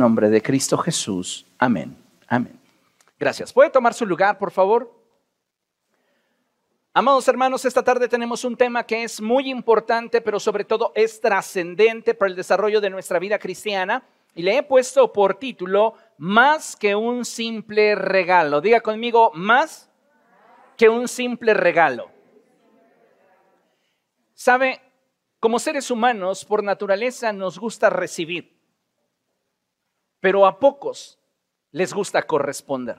[0.00, 1.46] nombre de Cristo Jesús.
[1.58, 1.96] Amén.
[2.26, 2.58] Amén.
[3.18, 3.52] Gracias.
[3.52, 4.92] ¿Puede tomar su lugar, por favor?
[6.92, 11.20] Amados hermanos, esta tarde tenemos un tema que es muy importante, pero sobre todo es
[11.20, 14.02] trascendente para el desarrollo de nuestra vida cristiana.
[14.34, 18.60] Y le he puesto por título, Más que un simple regalo.
[18.60, 19.90] Diga conmigo, más
[20.76, 22.10] que un simple regalo.
[24.34, 24.80] ¿Sabe?
[25.38, 28.59] Como seres humanos, por naturaleza nos gusta recibir,
[30.20, 31.18] pero a pocos
[31.72, 32.98] les gusta corresponder.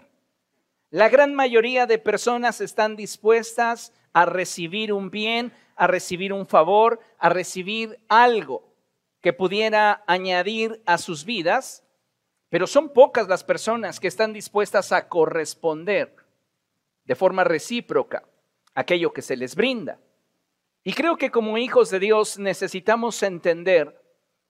[0.90, 7.00] La gran mayoría de personas están dispuestas a recibir un bien, a recibir un favor,
[7.18, 8.72] a recibir algo
[9.22, 11.84] que pudiera añadir a sus vidas,
[12.50, 16.16] pero son pocas las personas que están dispuestas a corresponder
[17.06, 18.24] de forma recíproca
[18.76, 20.00] aquello que se les brinda.
[20.84, 24.02] Y creo que como hijos de Dios necesitamos entender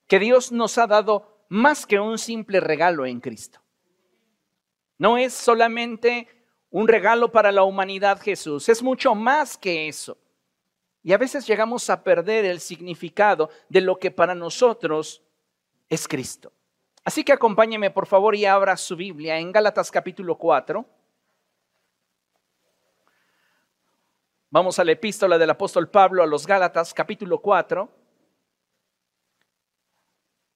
[0.08, 3.60] que Dios nos ha dado más que un simple regalo en Cristo.
[4.96, 6.26] No es solamente
[6.70, 10.16] un regalo para la humanidad Jesús, es mucho más que eso.
[11.02, 15.22] Y a veces llegamos a perder el significado de lo que para nosotros
[15.90, 16.52] es Cristo.
[17.04, 20.86] Así que acompáñeme por favor y abra su Biblia en Gálatas capítulo 4.
[24.48, 28.01] Vamos a la epístola del apóstol Pablo a los Gálatas, capítulo 4.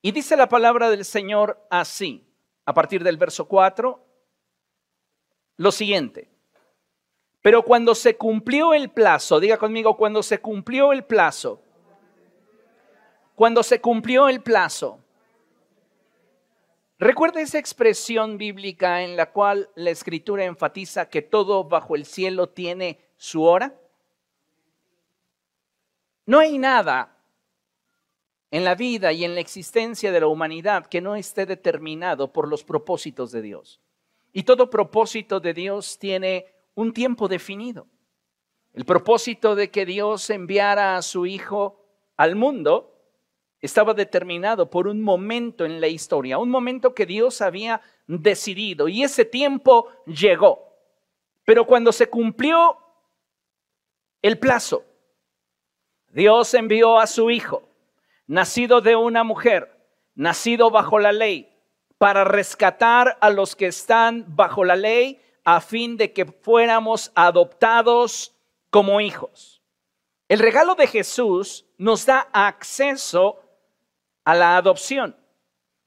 [0.06, 2.24] Y dice la palabra del Señor así,
[2.64, 4.00] a partir del verso 4,
[5.56, 6.30] lo siguiente.
[7.42, 11.60] Pero cuando se cumplió el plazo, diga conmigo, cuando se cumplió el plazo,
[13.34, 15.00] cuando se cumplió el plazo,
[17.00, 22.48] recuerda esa expresión bíblica en la cual la escritura enfatiza que todo bajo el cielo
[22.48, 23.74] tiene su hora.
[26.26, 27.15] No hay nada
[28.50, 32.48] en la vida y en la existencia de la humanidad que no esté determinado por
[32.48, 33.80] los propósitos de Dios.
[34.32, 37.86] Y todo propósito de Dios tiene un tiempo definido.
[38.74, 41.82] El propósito de que Dios enviara a su Hijo
[42.16, 42.92] al mundo
[43.60, 49.02] estaba determinado por un momento en la historia, un momento que Dios había decidido y
[49.02, 50.74] ese tiempo llegó.
[51.44, 52.76] Pero cuando se cumplió
[54.20, 54.84] el plazo,
[56.08, 57.68] Dios envió a su Hijo,
[58.26, 59.76] nacido de una mujer,
[60.14, 61.52] nacido bajo la ley,
[61.98, 68.34] para rescatar a los que están bajo la ley a fin de que fuéramos adoptados
[68.70, 69.62] como hijos.
[70.28, 73.40] El regalo de Jesús nos da acceso
[74.24, 75.16] a la adopción.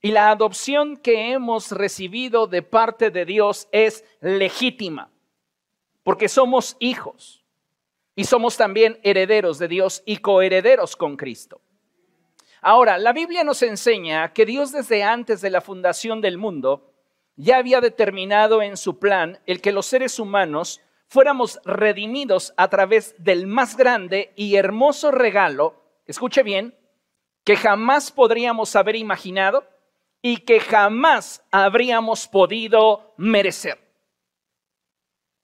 [0.02, 5.10] Y la adopción que hemos recibido de parte de Dios es legítima,
[6.02, 7.44] porque somos hijos.
[8.16, 11.60] Y somos también herederos de Dios y coherederos con Cristo.
[12.62, 16.92] Ahora, la Biblia nos enseña que Dios desde antes de la fundación del mundo
[17.36, 23.14] ya había determinado en su plan el que los seres humanos fuéramos redimidos a través
[23.18, 26.76] del más grande y hermoso regalo, escuche bien,
[27.44, 29.66] que jamás podríamos haber imaginado
[30.22, 33.78] y que jamás habríamos podido merecer.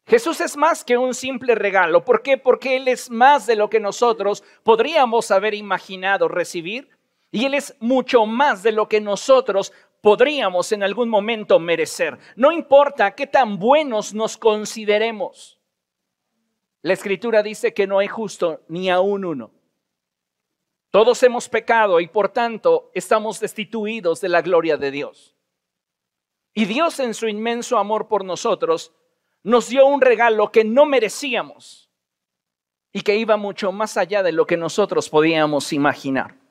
[0.07, 2.05] Jesús es más que un simple regalo.
[2.05, 2.39] ¿Por qué?
[2.39, 6.96] Porque Él es más de lo que nosotros podríamos haber imaginado recibir.
[7.37, 9.71] Y Él es mucho más de lo que nosotros
[10.01, 12.17] podríamos en algún momento merecer.
[12.35, 15.61] No importa qué tan buenos nos consideremos.
[16.81, 19.51] La escritura dice que no hay justo ni aún uno.
[20.91, 25.37] Todos hemos pecado y por tanto estamos destituidos de la gloria de Dios.
[26.55, 28.95] Y Dios en su inmenso amor por nosotros
[29.43, 31.91] nos dio un regalo que no merecíamos
[32.95, 36.46] y que iba mucho más allá de lo que nosotros podíamos imaginar.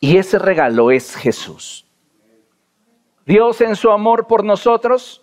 [0.00, 1.86] Y ese regalo es Jesús.
[3.26, 5.22] Dios en su amor por nosotros,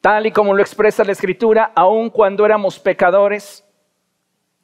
[0.00, 3.64] tal y como lo expresa la Escritura, aun cuando éramos pecadores,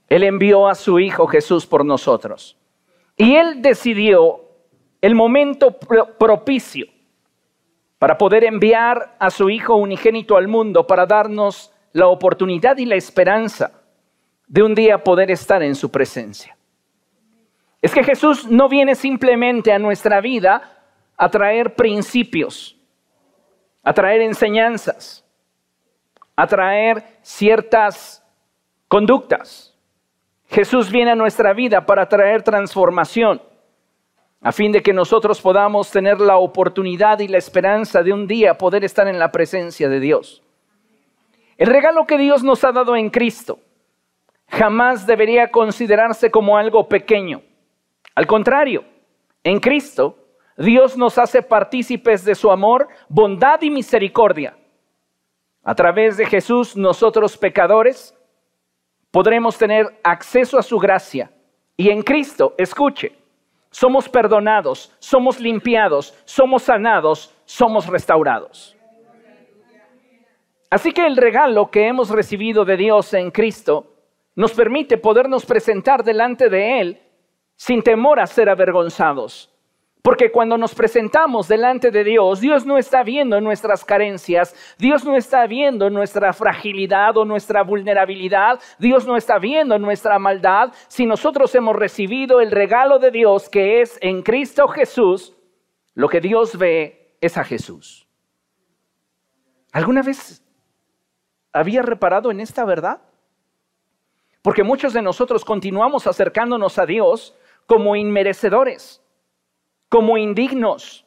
[0.08, 2.58] Él envió a su Hijo Jesús por nosotros.
[3.16, 4.40] Y Él decidió
[5.00, 5.76] el momento
[6.18, 6.86] propicio
[7.98, 12.96] para poder enviar a su Hijo unigénito al mundo, para darnos la oportunidad y la
[12.96, 13.72] esperanza
[14.46, 16.57] de un día poder estar en su presencia.
[17.80, 20.84] Es que Jesús no viene simplemente a nuestra vida
[21.16, 22.76] a traer principios,
[23.82, 25.24] a traer enseñanzas,
[26.34, 28.24] a traer ciertas
[28.88, 29.74] conductas.
[30.48, 33.42] Jesús viene a nuestra vida para traer transformación
[34.40, 38.56] a fin de que nosotros podamos tener la oportunidad y la esperanza de un día
[38.56, 40.42] poder estar en la presencia de Dios.
[41.56, 43.58] El regalo que Dios nos ha dado en Cristo
[44.48, 47.42] jamás debería considerarse como algo pequeño.
[48.18, 48.84] Al contrario,
[49.44, 50.18] en Cristo,
[50.56, 54.58] Dios nos hace partícipes de su amor, bondad y misericordia.
[55.62, 58.12] A través de Jesús, nosotros pecadores
[59.12, 61.30] podremos tener acceso a su gracia.
[61.76, 63.12] Y en Cristo, escuche,
[63.70, 68.76] somos perdonados, somos limpiados, somos sanados, somos restaurados.
[70.70, 73.94] Así que el regalo que hemos recibido de Dios en Cristo
[74.34, 77.02] nos permite podernos presentar delante de Él
[77.58, 79.52] sin temor a ser avergonzados.
[80.00, 85.16] Porque cuando nos presentamos delante de Dios, Dios no está viendo nuestras carencias, Dios no
[85.16, 90.72] está viendo nuestra fragilidad o nuestra vulnerabilidad, Dios no está viendo nuestra maldad.
[90.86, 95.36] Si nosotros hemos recibido el regalo de Dios que es en Cristo Jesús,
[95.94, 98.06] lo que Dios ve es a Jesús.
[99.72, 100.42] ¿Alguna vez
[101.52, 103.02] había reparado en esta verdad?
[104.42, 107.34] Porque muchos de nosotros continuamos acercándonos a Dios
[107.68, 109.04] como inmerecedores,
[109.90, 111.04] como indignos.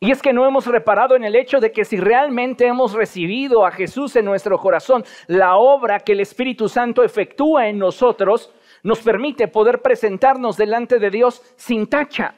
[0.00, 3.66] Y es que no hemos reparado en el hecho de que si realmente hemos recibido
[3.66, 8.52] a Jesús en nuestro corazón, la obra que el Espíritu Santo efectúa en nosotros
[8.82, 12.34] nos permite poder presentarnos delante de Dios sin tacha.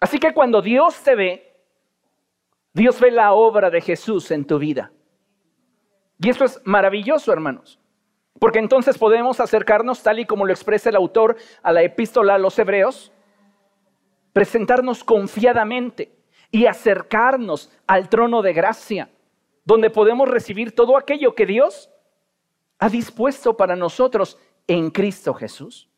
[0.00, 1.56] Así que cuando Dios te ve,
[2.72, 4.90] Dios ve la obra de Jesús en tu vida.
[6.18, 7.79] Y esto es maravilloso, hermanos.
[8.40, 12.38] Porque entonces podemos acercarnos, tal y como lo expresa el autor a la epístola a
[12.38, 13.12] los hebreos,
[14.32, 16.16] presentarnos confiadamente
[16.50, 19.10] y acercarnos al trono de gracia,
[19.64, 21.90] donde podemos recibir todo aquello que Dios
[22.78, 25.90] ha dispuesto para nosotros en Cristo Jesús.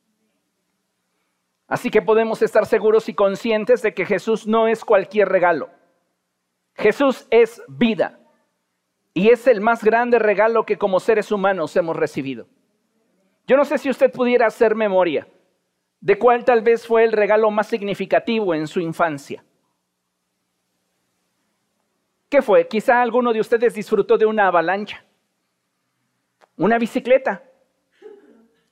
[1.69, 5.71] Así que podemos estar seguros y conscientes de que Jesús no es cualquier regalo.
[6.75, 8.19] Jesús es vida.
[9.15, 12.47] Y es el más grande regalo que como seres humanos hemos recibido.
[13.47, 15.27] Yo no sé si usted pudiera hacer memoria
[16.01, 19.45] de cuál tal vez fue el regalo más significativo en su infancia.
[22.29, 22.67] ¿Qué fue?
[22.67, 25.05] Quizá alguno de ustedes disfrutó de una avalancha,
[26.57, 27.45] una bicicleta,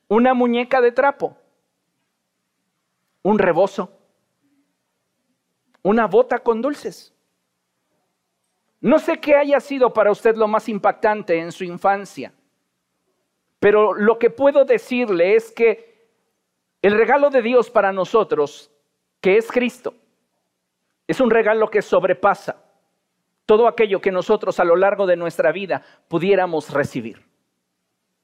[0.09, 1.37] una muñeca de trapo,
[3.23, 3.93] un rebozo,
[5.83, 7.15] una bota con dulces.
[8.81, 12.33] No sé qué haya sido para usted lo más impactante en su infancia,
[13.59, 16.09] pero lo que puedo decirle es que
[16.81, 18.71] el regalo de Dios para nosotros,
[19.21, 19.95] que es Cristo,
[21.07, 22.65] es un regalo que sobrepasa
[23.45, 27.27] todo aquello que nosotros a lo largo de nuestra vida pudiéramos recibir.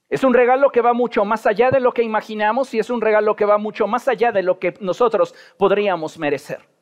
[0.08, 3.00] Es un regalo que va mucho más allá de lo que imaginamos y es un
[3.00, 6.75] regalo que va mucho más allá de lo que nosotros podríamos merecer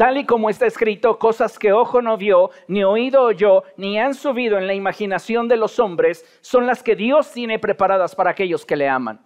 [0.00, 4.14] tal y como está escrito, cosas que ojo no vio, ni oído oyó, ni han
[4.14, 8.64] subido en la imaginación de los hombres, son las que Dios tiene preparadas para aquellos
[8.64, 9.20] que le aman.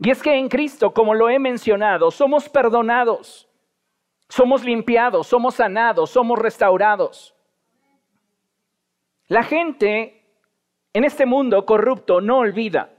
[0.00, 3.48] Y es que en Cristo, como lo he mencionado, somos perdonados,
[4.28, 7.36] somos limpiados, somos sanados, somos restaurados.
[9.28, 10.20] La gente
[10.94, 12.90] en este mundo corrupto no olvida.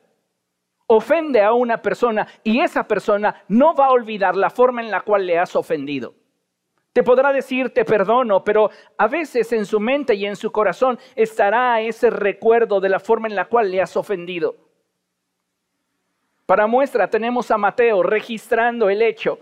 [0.87, 5.01] Ofende a una persona y esa persona no va a olvidar la forma en la
[5.01, 6.15] cual le has ofendido.
[6.97, 10.97] Te podrá decir te perdono, pero a veces en su mente y en su corazón
[11.15, 14.55] estará ese recuerdo de la forma en la cual le has ofendido.
[16.47, 19.37] Para muestra tenemos a Mateo registrando el hecho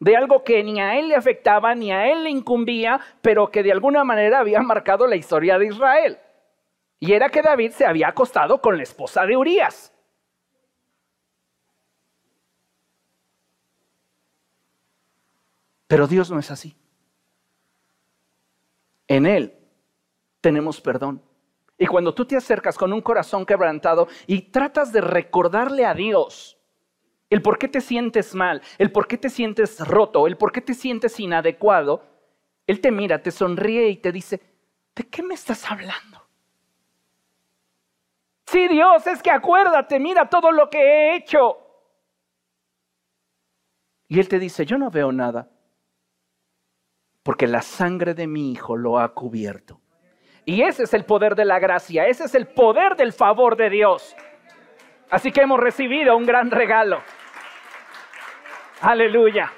[0.00, 3.62] de algo que ni a él le afectaba, ni a él le incumbía, pero que
[3.62, 6.18] de alguna manera había marcado la historia de Israel.
[7.00, 9.92] Y era que David se había acostado con la esposa de Urias.
[15.86, 16.74] Pero Dios no es así.
[19.14, 19.56] En Él
[20.40, 21.22] tenemos perdón.
[21.78, 26.58] Y cuando tú te acercas con un corazón quebrantado y tratas de recordarle a Dios
[27.30, 30.60] el por qué te sientes mal, el por qué te sientes roto, el por qué
[30.60, 32.02] te sientes inadecuado,
[32.66, 34.40] Él te mira, te sonríe y te dice,
[34.96, 36.26] ¿de qué me estás hablando?
[38.46, 41.58] Sí, Dios, es que acuérdate, mira todo lo que he hecho.
[44.08, 45.53] Y Él te dice, yo no veo nada
[47.24, 49.80] porque la sangre de mi Hijo lo ha cubierto.
[50.44, 53.70] Y ese es el poder de la gracia, ese es el poder del favor de
[53.70, 54.14] Dios.
[55.10, 57.00] Así que hemos recibido un gran regalo.
[58.82, 59.50] Aleluya.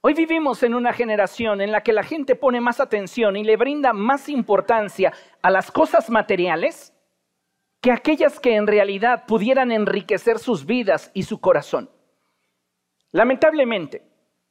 [0.00, 3.56] Hoy vivimos en una generación en la que la gente pone más atención y le
[3.56, 6.94] brinda más importancia a las cosas materiales
[7.82, 11.90] que aquellas que en realidad pudieran enriquecer sus vidas y su corazón.
[13.12, 14.02] Lamentablemente,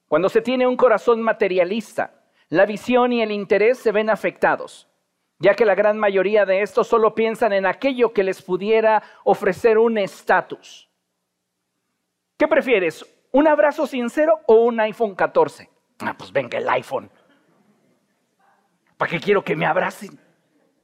[0.07, 2.13] cuando se tiene un corazón materialista,
[2.49, 4.87] la visión y el interés se ven afectados,
[5.39, 9.77] ya que la gran mayoría de estos solo piensan en aquello que les pudiera ofrecer
[9.77, 10.89] un estatus.
[12.37, 13.05] ¿Qué prefieres?
[13.31, 15.69] ¿Un abrazo sincero o un iPhone 14?
[15.99, 17.09] Ah, pues venga el iPhone.
[18.97, 20.19] ¿Para qué quiero que me abracen?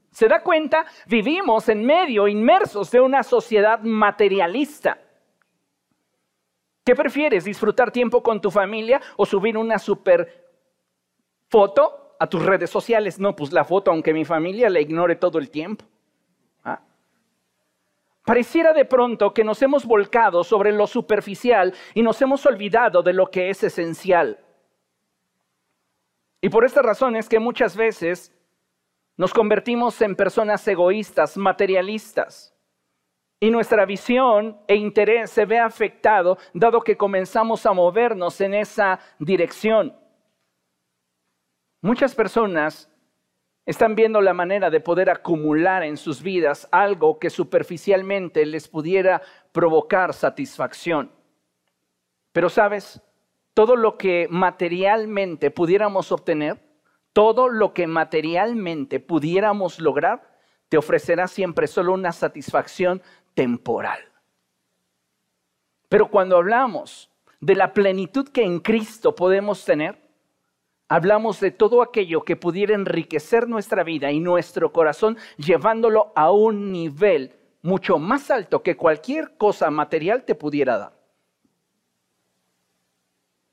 [0.10, 0.86] ¿Se da cuenta?
[1.06, 4.98] Vivimos en medio, inmersos de una sociedad materialista.
[6.88, 7.44] ¿Qué prefieres?
[7.44, 10.48] ¿Disfrutar tiempo con tu familia o subir una super
[11.50, 13.20] foto a tus redes sociales?
[13.20, 15.84] No, pues la foto, aunque mi familia la ignore todo el tiempo.
[16.63, 16.79] ¿Ah?
[18.24, 23.12] Pareciera de pronto que nos hemos volcado sobre lo superficial y nos hemos olvidado de
[23.12, 24.39] lo que es esencial.
[26.39, 28.34] Y por esta razón es que muchas veces
[29.17, 32.57] nos convertimos en personas egoístas, materialistas.
[33.39, 39.00] Y nuestra visión e interés se ve afectado dado que comenzamos a movernos en esa
[39.20, 39.96] dirección.
[41.82, 42.89] Muchas personas
[43.67, 49.22] están viendo la manera de poder acumular en sus vidas algo que superficialmente les pudiera
[49.51, 51.12] provocar satisfacción.
[52.32, 53.01] Pero sabes,
[53.53, 56.60] todo lo que materialmente pudiéramos obtener,
[57.13, 60.38] todo lo que materialmente pudiéramos lograr,
[60.70, 63.01] te ofrecerá siempre solo una satisfacción
[63.38, 64.00] temporal.
[65.89, 70.01] Pero cuando hablamos de la plenitud que en Cristo podemos tener,
[70.88, 76.72] hablamos de todo aquello que pudiera enriquecer nuestra vida y nuestro corazón, llevándolo a un
[76.72, 80.94] nivel mucho más alto que cualquier cosa material te pudiera dar.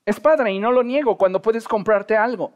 [0.03, 2.53] Es padre y no lo niego cuando puedes comprarte algo.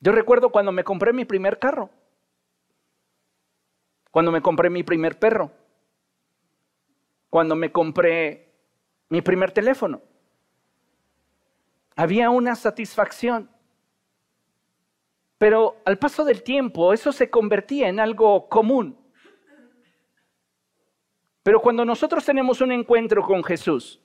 [0.00, 1.88] Yo recuerdo cuando me compré mi primer carro
[4.12, 5.50] cuando me compré mi primer perro,
[7.30, 8.52] cuando me compré
[9.08, 10.02] mi primer teléfono.
[11.96, 13.50] Había una satisfacción.
[15.38, 18.98] Pero al paso del tiempo eso se convertía en algo común.
[21.42, 23.98] Pero cuando nosotros tenemos un encuentro con Jesús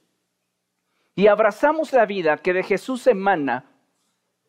[1.15, 3.76] y abrazamos la vida que de Jesús emana,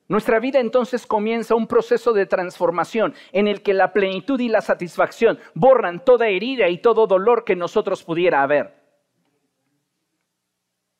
[0.09, 4.63] nuestra vida entonces comienza un proceso de transformación en el que la plenitud y la
[4.63, 8.75] satisfacción borran toda herida y todo dolor que nosotros pudiera haber.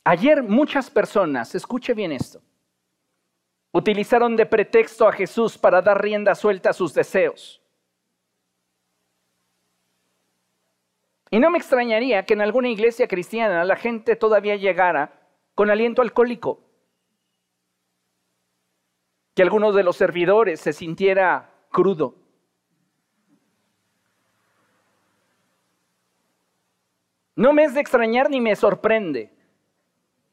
[0.05, 2.43] Ayer muchas personas, escuche bien esto,
[3.73, 7.63] utilizaron de pretexto a Jesús para dar rienda suelta a sus deseos.
[11.31, 15.13] Y no me extrañaría que en alguna iglesia cristiana la gente todavía llegara
[15.55, 16.68] con aliento alcohólico
[19.39, 22.17] que alguno de los servidores se sintiera crudo.
[27.37, 29.33] No me es de extrañar ni me sorprende,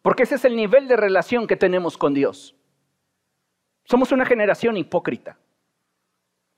[0.02, 2.56] porque ese es el nivel de relación que tenemos con Dios.
[3.84, 5.38] Somos una generación hipócrita,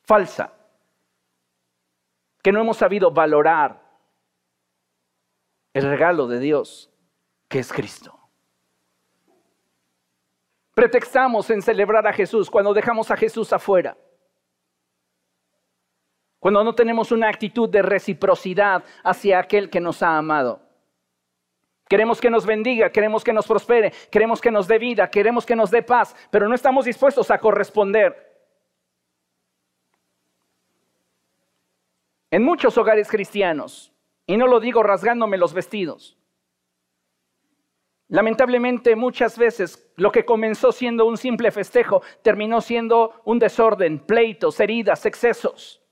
[0.03, 0.53] falsa,
[2.41, 3.83] que no hemos sabido valorar
[5.73, 6.89] el regalo de Dios,
[7.49, 8.16] que es Cristo.
[10.77, 13.97] Pretextamos en celebrar a Jesús cuando dejamos a Jesús afuera.
[16.37, 20.61] Cuando no tenemos una actitud de reciprocidad hacia aquel que nos ha amado.
[21.89, 25.55] Queremos que nos bendiga, queremos que nos prospere, queremos que nos dé vida, queremos que
[25.55, 28.15] nos dé paz, pero no estamos dispuestos a corresponder.
[32.29, 33.91] En muchos hogares cristianos,
[34.27, 36.16] y no lo digo rasgándome los vestidos,
[38.09, 44.59] Lamentablemente muchas veces lo que comenzó siendo un simple festejo terminó siendo un desorden, pleitos,
[44.61, 45.83] heridas, excesos,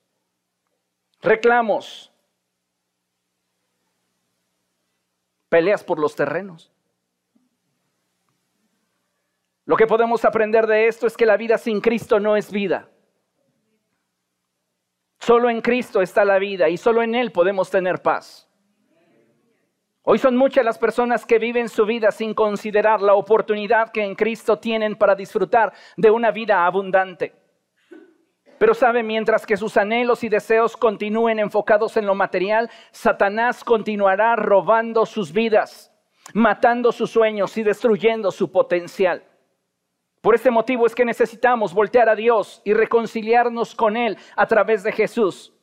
[1.22, 2.14] reclamos,
[5.50, 6.72] peleas por los terrenos.
[9.66, 12.90] Lo que podemos aprender de esto es que la vida sin Cristo no es vida.
[15.20, 18.48] Solo en Cristo está la vida y solo en Él podemos tener paz.
[20.08, 24.14] Hoy son muchas las personas que viven su vida sin considerar la oportunidad que en
[24.14, 27.34] Cristo tienen para disfrutar de una vida abundante.
[28.60, 34.36] Pero sabe, mientras que sus anhelos y deseos continúen enfocados en lo material, Satanás continuará
[34.36, 35.92] robando sus vidas,
[36.36, 39.24] matando sus sueños y destruyendo su potencial.
[40.22, 44.84] Por este motivo es que necesitamos voltear a Dios y reconciliarnos con Él a través
[44.84, 45.55] de Jesús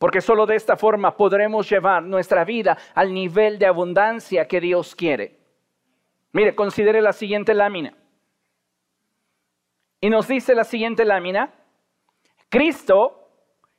[0.00, 4.96] porque solo de esta forma podremos llevar nuestra vida al nivel de abundancia que Dios
[4.96, 5.38] quiere.
[6.32, 7.92] Mire, considere la siguiente lámina.
[10.00, 11.52] Y nos dice la siguiente lámina,
[12.48, 13.28] Cristo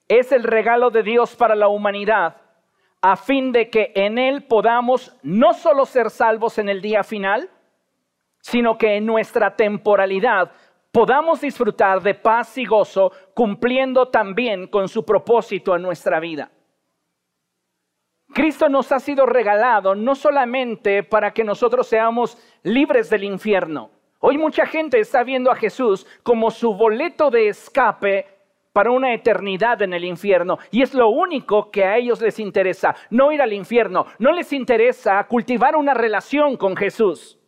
[0.07, 2.37] es el regalo de Dios para la humanidad
[3.01, 7.49] a fin de que en Él podamos no solo ser salvos en el día final,
[8.41, 10.51] sino que en nuestra temporalidad
[10.91, 16.51] podamos disfrutar de paz y gozo cumpliendo también con su propósito en nuestra vida.
[18.33, 23.89] Cristo nos ha sido regalado no solamente para que nosotros seamos libres del infierno.
[24.19, 28.25] Hoy mucha gente está viendo a Jesús como su boleto de escape
[28.71, 30.59] para una eternidad en el infierno.
[30.69, 34.05] Y es lo único que a ellos les interesa, no ir al infierno.
[34.19, 37.40] No les interesa cultivar una relación con Jesús.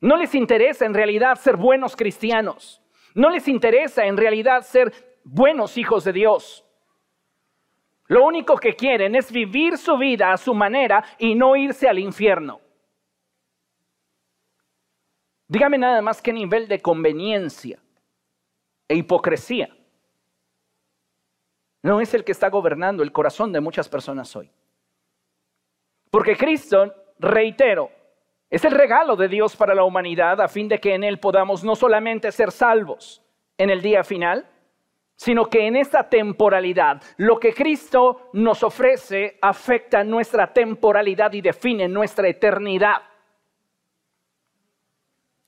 [0.00, 2.82] No les interesa en realidad ser buenos cristianos.
[3.14, 6.64] No les interesa en realidad ser buenos hijos de Dios.
[8.06, 11.98] Lo único que quieren es vivir su vida a su manera y no irse al
[11.98, 12.60] infierno.
[15.46, 17.78] Dígame nada más qué nivel de conveniencia
[18.86, 19.74] e hipocresía
[21.82, 24.50] no es el que está gobernando el corazón de muchas personas hoy.
[26.10, 27.90] Porque Cristo, reitero,
[28.50, 31.64] es el regalo de Dios para la humanidad a fin de que en Él podamos
[31.64, 33.22] no solamente ser salvos
[33.58, 34.46] en el día final,
[35.16, 41.88] sino que en esta temporalidad lo que Cristo nos ofrece afecta nuestra temporalidad y define
[41.88, 43.02] nuestra eternidad.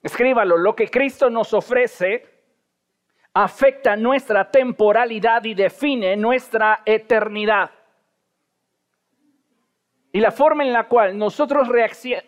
[0.03, 2.27] Escríbalo, lo que Cristo nos ofrece
[3.33, 7.71] afecta nuestra temporalidad y define nuestra eternidad.
[10.13, 11.69] Y la forma en la cual nosotros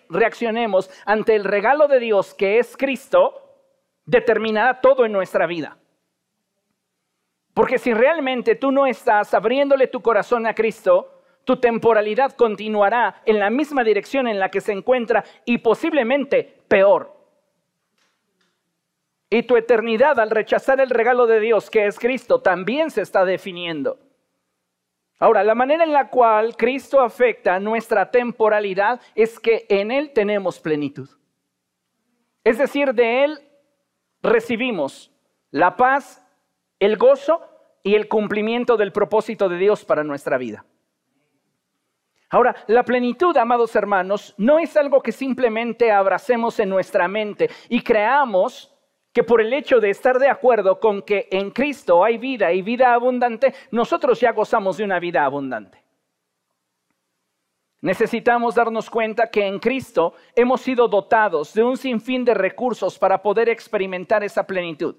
[0.10, 3.44] reaccionemos ante el regalo de Dios que es Cristo
[4.06, 5.78] determinará todo en nuestra vida.
[7.54, 13.40] Porque si realmente tú no estás abriéndole tu corazón a Cristo, tu temporalidad continuará en
[13.40, 17.14] la misma dirección en la que se encuentra y posiblemente peor.
[19.30, 23.26] Y tu eternidad al rechazar el regalo de Dios que es Cristo también se está
[23.26, 23.98] definiendo.
[25.24, 30.60] Ahora, la manera en la cual Cristo afecta nuestra temporalidad es que en Él tenemos
[30.60, 31.10] plenitud.
[32.44, 33.40] Es decir, de Él
[34.22, 35.14] recibimos
[35.50, 36.22] la paz
[36.78, 37.40] el gozo
[37.84, 40.66] y el cumplimiento del propósito de Dios para nuestra vida.
[42.30, 47.82] Ahora, la plenitud, amados hermanos, no es algo que simplemente abracemos en nuestra mente y
[47.82, 48.73] creamos
[49.14, 52.64] que por el hecho de estar de acuerdo con que en Cristo hay vida y
[52.64, 55.84] vida abundante, nosotros ya gozamos de una vida abundante.
[57.82, 63.22] Necesitamos darnos cuenta que en Cristo hemos sido dotados de un sinfín de recursos para
[63.22, 64.96] poder experimentar esa plenitud.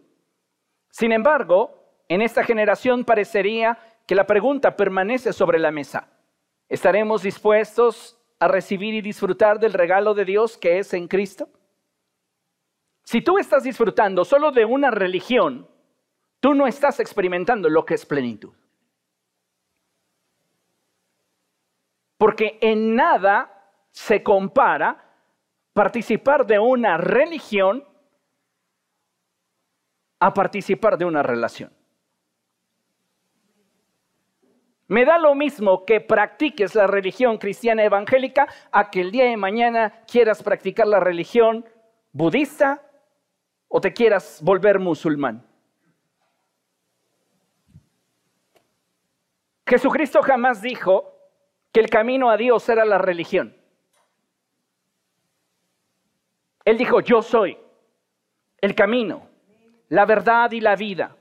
[0.91, 6.09] Sin embargo, en esta generación parecería que la pregunta permanece sobre la mesa.
[6.69, 11.49] ¿Estaremos dispuestos a recibir y disfrutar del regalo de Dios que es en Cristo?
[13.05, 15.69] Si tú estás disfrutando solo de una religión,
[16.41, 18.53] tú no estás experimentando lo que es plenitud.
[22.17, 25.05] Porque en nada se compara
[25.75, 27.85] participar de una religión
[30.19, 31.71] a participar de una relación.
[34.87, 39.37] Me da lo mismo que practiques la religión cristiana evangélica a que el día de
[39.37, 41.67] mañana quieras practicar la religión
[42.13, 42.84] budista
[43.69, 45.47] o te quieras volver musulmán.
[49.67, 51.15] Jesucristo jamás dijo
[51.73, 53.57] que el camino a Dios era la religión.
[56.65, 57.59] Él dijo, yo soy
[58.61, 59.29] el camino,
[59.89, 61.17] la verdad y la vida.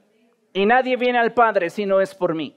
[0.54, 2.56] Y nadie viene al Padre si no es por mí.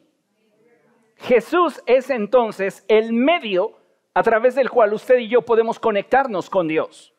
[1.17, 3.79] Jesús es entonces el medio
[4.13, 7.16] a través del cual usted y yo podemos conectarnos con Dios.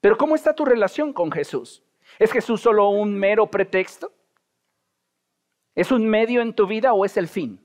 [0.00, 1.82] Pero ¿cómo está tu relación con Jesús?
[2.18, 4.12] ¿Es Jesús solo un mero pretexto?
[5.74, 7.60] ¿Es un medio en tu vida o es el fin?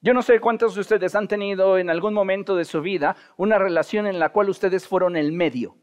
[0.00, 3.58] Yo no sé cuántos de ustedes han tenido en algún momento de su vida una
[3.58, 5.76] relación en la cual ustedes fueron el medio.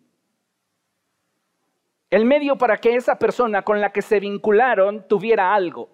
[2.12, 5.90] El medio para que esa persona con la que se vincularon tuviera algo.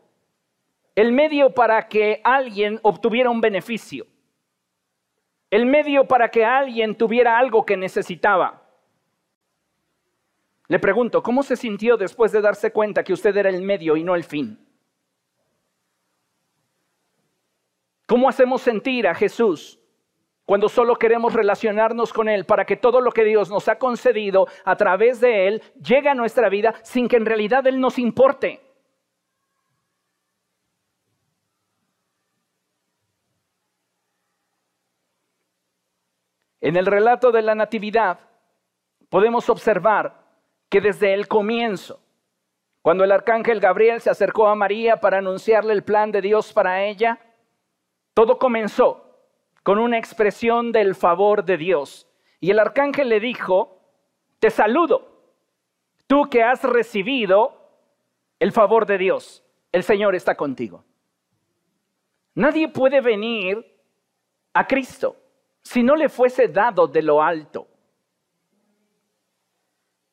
[0.93, 4.07] El medio para que alguien obtuviera un beneficio.
[5.49, 8.63] El medio para que alguien tuviera algo que necesitaba.
[10.67, 14.03] Le pregunto, ¿cómo se sintió después de darse cuenta que usted era el medio y
[14.03, 14.59] no el fin?
[18.05, 19.79] ¿Cómo hacemos sentir a Jesús
[20.45, 24.47] cuando solo queremos relacionarnos con Él para que todo lo que Dios nos ha concedido
[24.63, 28.61] a través de Él llegue a nuestra vida sin que en realidad Él nos importe.
[36.67, 38.19] En el relato de la Natividad
[39.07, 40.25] podemos observar
[40.67, 42.01] que desde el comienzo,
[42.81, 46.83] cuando el arcángel Gabriel se acercó a María para anunciarle el plan de Dios para
[46.83, 47.21] ella,
[48.13, 49.17] todo comenzó
[49.63, 52.05] con una expresión del favor de Dios.
[52.41, 53.79] Y el arcángel le dijo,
[54.39, 55.21] te saludo,
[56.05, 57.65] tú que has recibido
[58.39, 60.83] el favor de Dios, el Señor está contigo.
[62.35, 63.65] Nadie puede venir
[64.51, 65.15] a Cristo
[65.67, 67.67] si no le fuese dado de lo alto.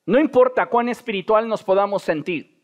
[0.04, 2.60] No importa cuán espiritual nos podamos sentir.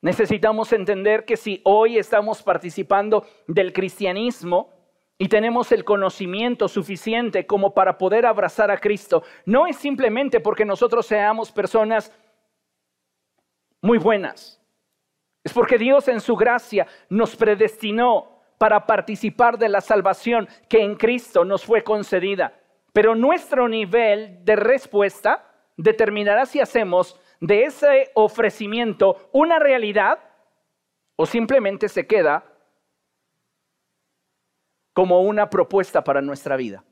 [0.00, 4.72] Necesitamos entender que si hoy estamos participando del cristianismo
[5.18, 10.64] y tenemos el conocimiento suficiente como para poder abrazar a Cristo, no es simplemente porque
[10.64, 12.10] nosotros seamos personas
[13.82, 14.60] muy buenas.
[15.42, 18.33] Es porque Dios en su gracia nos predestinó
[18.64, 22.58] para participar de la salvación que en Cristo nos fue concedida.
[22.94, 30.18] Pero nuestro nivel de respuesta determinará si hacemos de ese ofrecimiento una realidad
[31.14, 32.42] o simplemente se queda
[34.94, 36.82] como una propuesta para nuestra vida.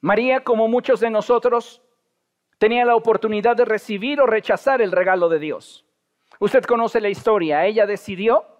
[0.00, 1.82] María, como muchos de nosotros,
[2.58, 5.84] tenía la oportunidad de recibir o rechazar el regalo de Dios.
[6.38, 8.51] Usted conoce la historia, ella decidió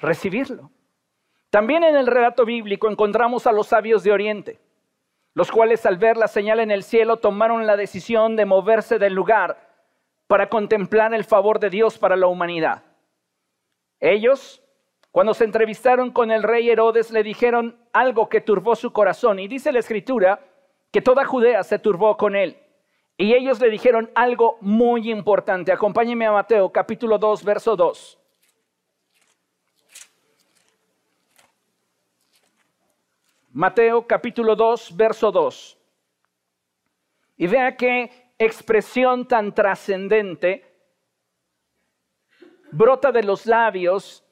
[0.00, 0.70] recibirlo.
[1.50, 4.60] También en el relato bíblico encontramos a los sabios de Oriente
[5.34, 9.14] los cuales al ver la señal en el cielo tomaron la decisión de moverse del
[9.14, 9.68] lugar
[10.26, 12.82] para contemplar el favor de Dios para la humanidad.
[14.00, 14.62] Ellos,
[15.10, 19.38] cuando se entrevistaron con el rey Herodes, le dijeron algo que turbó su corazón.
[19.38, 20.40] Y dice la escritura
[20.90, 22.56] que toda Judea se turbó con él.
[23.16, 25.72] Y ellos le dijeron algo muy importante.
[25.72, 28.19] Acompáñeme a Mateo capítulo 2, verso 2.
[33.52, 35.78] Mateo capítulo 2, verso 2.
[37.36, 40.64] Y vea qué expresión tan trascendente
[42.70, 44.24] brota de los labios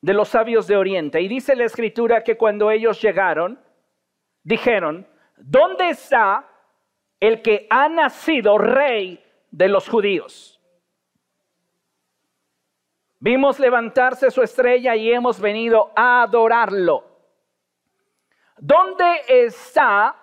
[0.00, 1.20] de los sabios de Oriente.
[1.20, 3.58] Y dice la escritura que cuando ellos llegaron,
[4.42, 6.48] dijeron, ¿dónde está
[7.18, 10.60] el que ha nacido rey de los judíos?
[13.18, 17.15] Vimos levantarse su estrella y hemos venido a adorarlo.
[18.58, 20.16] ¿Dónde está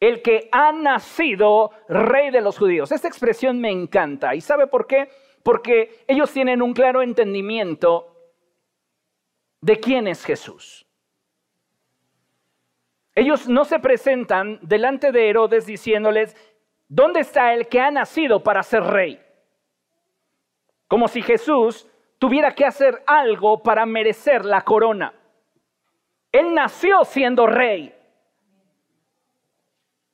[0.00, 2.92] el que ha nacido rey de los judíos?
[2.92, 4.34] Esta expresión me encanta.
[4.34, 5.08] ¿Y sabe por qué?
[5.42, 8.14] Porque ellos tienen un claro entendimiento
[9.60, 10.86] de quién es Jesús.
[13.14, 16.36] Ellos no se presentan delante de Herodes diciéndoles,
[16.86, 19.20] ¿dónde está el que ha nacido para ser rey?
[20.86, 25.17] Como si Jesús tuviera que hacer algo para merecer la corona.
[26.32, 27.94] Él nació siendo rey.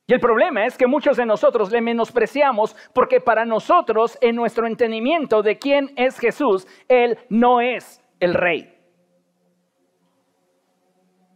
[0.07, 4.67] Y el problema es que muchos de nosotros le menospreciamos porque para nosotros, en nuestro
[4.67, 8.71] entendimiento de quién es Jesús, Él no es el rey.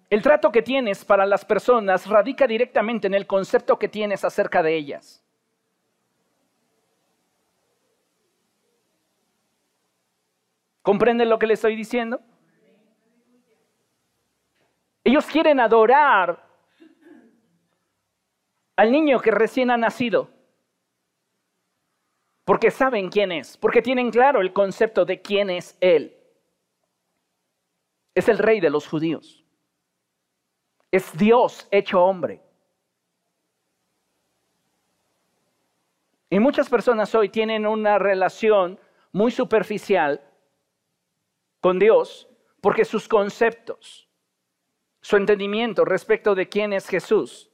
[0.09, 4.63] El trato que tienes para las personas radica directamente en el concepto que tienes acerca
[4.63, 5.23] de ellas.
[10.81, 12.21] ¿Comprenden lo que le estoy diciendo?
[15.09, 16.47] Ellos quieren adorar
[18.75, 20.29] al niño que recién ha nacido.
[22.45, 26.15] Porque saben quién es, porque tienen claro el concepto de quién es Él.
[28.13, 29.43] Es el rey de los judíos.
[30.91, 32.43] Es Dios hecho hombre.
[36.29, 38.79] Y muchas personas hoy tienen una relación
[39.11, 40.23] muy superficial
[41.61, 42.29] con Dios
[42.61, 44.08] porque sus conceptos,
[45.01, 47.49] su entendimiento respecto de quién es Jesús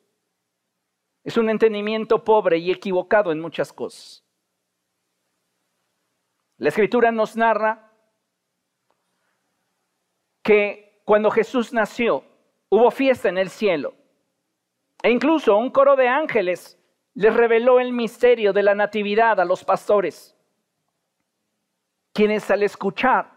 [1.26, 4.24] es un entendimiento pobre y equivocado en muchas cosas.
[6.58, 7.92] La escritura nos narra
[10.44, 12.24] que cuando Jesús nació
[12.70, 13.96] hubo fiesta en el cielo
[15.02, 16.80] e incluso un coro de ángeles
[17.16, 20.38] les reveló el misterio de la natividad a los pastores,
[22.14, 23.34] quienes al escuchar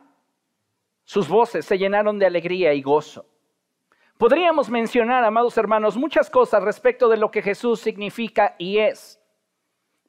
[1.04, 3.24] sus voces se llenaron de alegría y gozo.
[4.18, 9.22] Podríamos mencionar, amados hermanos, muchas cosas respecto de lo que Jesús significa y es.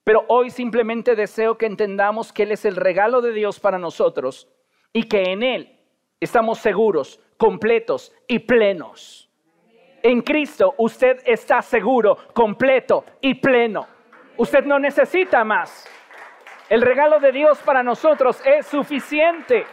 [0.04, 4.50] Pero hoy simplemente deseo que entendamos que Él es el regalo de Dios para nosotros
[4.92, 5.80] y que en Él
[6.20, 9.30] estamos seguros, completos y plenos.
[10.02, 13.88] En Cristo usted está seguro, completo y pleno.
[14.38, 15.88] Usted no necesita más.
[16.68, 19.68] El regalo de Dios para nosotros es suficiente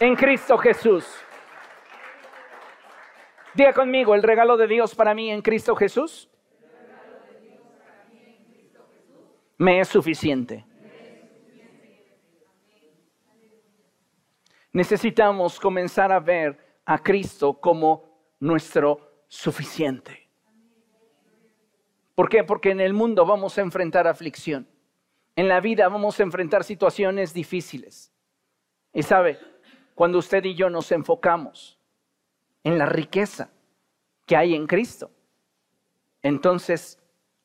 [0.00, 1.25] en Cristo Jesús.
[3.56, 6.28] Diga conmigo, el regalo de Dios para mí en Cristo Jesús
[9.56, 10.66] me es suficiente.
[14.72, 20.28] Necesitamos comenzar a ver a Cristo como nuestro suficiente.
[22.14, 22.44] ¿Por qué?
[22.44, 24.68] Porque en el mundo vamos a enfrentar aflicción.
[25.34, 28.12] En la vida vamos a enfrentar situaciones difíciles.
[28.92, 29.38] Y sabe,
[29.94, 31.75] cuando usted y yo nos enfocamos
[32.66, 33.48] en la riqueza
[34.26, 35.12] que hay en Cristo.
[36.20, 36.98] Entonces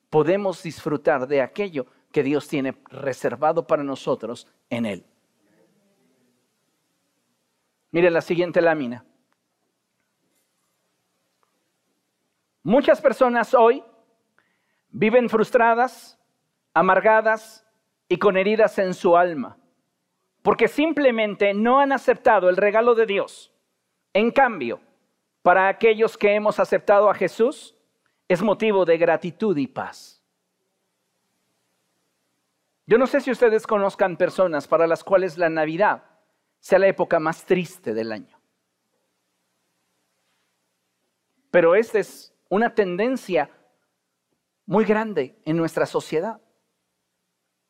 [0.09, 5.05] podemos disfrutar de aquello que Dios tiene reservado para nosotros en Él.
[7.91, 9.05] Mire la siguiente lámina.
[12.63, 13.83] Muchas personas hoy
[14.89, 16.19] viven frustradas,
[16.73, 17.63] amargadas
[18.07, 19.59] y con heridas en su alma,
[20.41, 23.53] porque simplemente no han aceptado el regalo de Dios.
[24.13, 24.81] En cambio,
[25.41, 27.75] para aquellos que hemos aceptado a Jesús,
[28.27, 30.21] es motivo de gratitud y paz.
[32.85, 36.03] Yo no sé si ustedes conozcan personas para las cuales la Navidad
[36.59, 38.39] sea la época más triste del año.
[41.51, 43.49] Pero esta es una tendencia
[44.65, 46.41] muy grande en nuestra sociedad.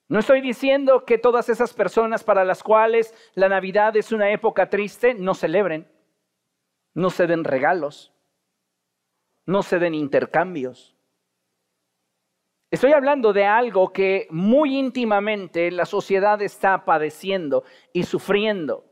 [0.07, 4.69] No estoy diciendo que todas esas personas para las cuales la Navidad es una época
[4.69, 5.90] triste no celebren,
[6.93, 8.13] no se den regalos,
[9.45, 10.95] no se den intercambios.
[12.69, 18.85] Estoy hablando de algo que muy íntimamente la sociedad está padeciendo y sufriendo.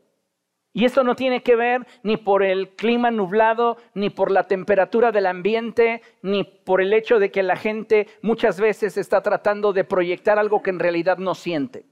[0.73, 5.11] Y eso no tiene que ver ni por el clima nublado, ni por la temperatura
[5.11, 9.83] del ambiente, ni por el hecho de que la gente muchas veces está tratando de
[9.83, 11.85] proyectar algo que en realidad no siente.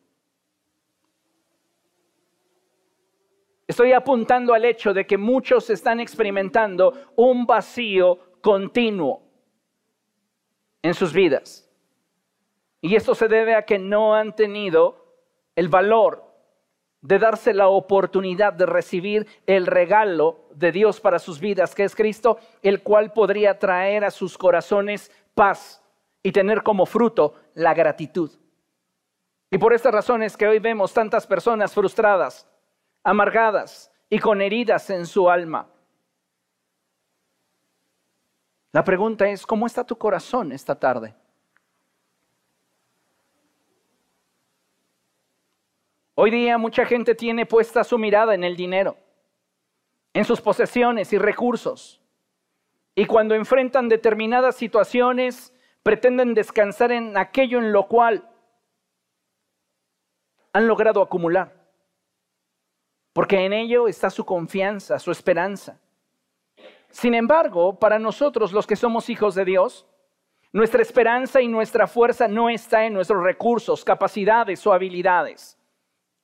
[3.68, 9.24] Estoy apuntando al hecho de que muchos están experimentando un vacío continuo
[10.82, 11.70] en sus vidas.
[12.80, 15.06] Y esto se debe a que no han tenido
[15.56, 16.24] el valor
[17.02, 21.96] de darse la oportunidad de recibir el regalo de Dios para sus vidas, que es
[21.96, 25.84] Cristo, el cual podría traer a sus corazones paz
[26.24, 28.32] y tener como fruto la gratitud.
[29.52, 32.48] Y por estas razones que hoy vemos tantas personas frustradas,
[33.08, 35.70] amargadas y con heridas en su alma.
[38.74, 41.16] La pregunta es, ¿cómo está tu corazón esta tarde?
[46.16, 48.98] Hoy día mucha gente tiene puesta su mirada en el dinero,
[50.14, 52.02] en sus posesiones y recursos.
[52.94, 58.30] Y cuando enfrentan determinadas situaciones, pretenden descansar en aquello en lo cual
[60.52, 61.57] han logrado acumular.
[63.18, 65.80] Porque en ello está su confianza, su esperanza.
[66.92, 69.88] Sin embargo, para nosotros los que somos hijos de Dios,
[70.52, 75.58] nuestra esperanza y nuestra fuerza no está en nuestros recursos, capacidades o habilidades.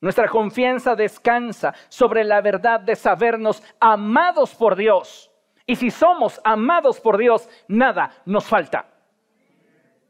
[0.01, 5.31] Nuestra confianza descansa sobre la verdad de sabernos amados por Dios.
[5.65, 8.85] Y si somos amados por Dios, nada nos falta.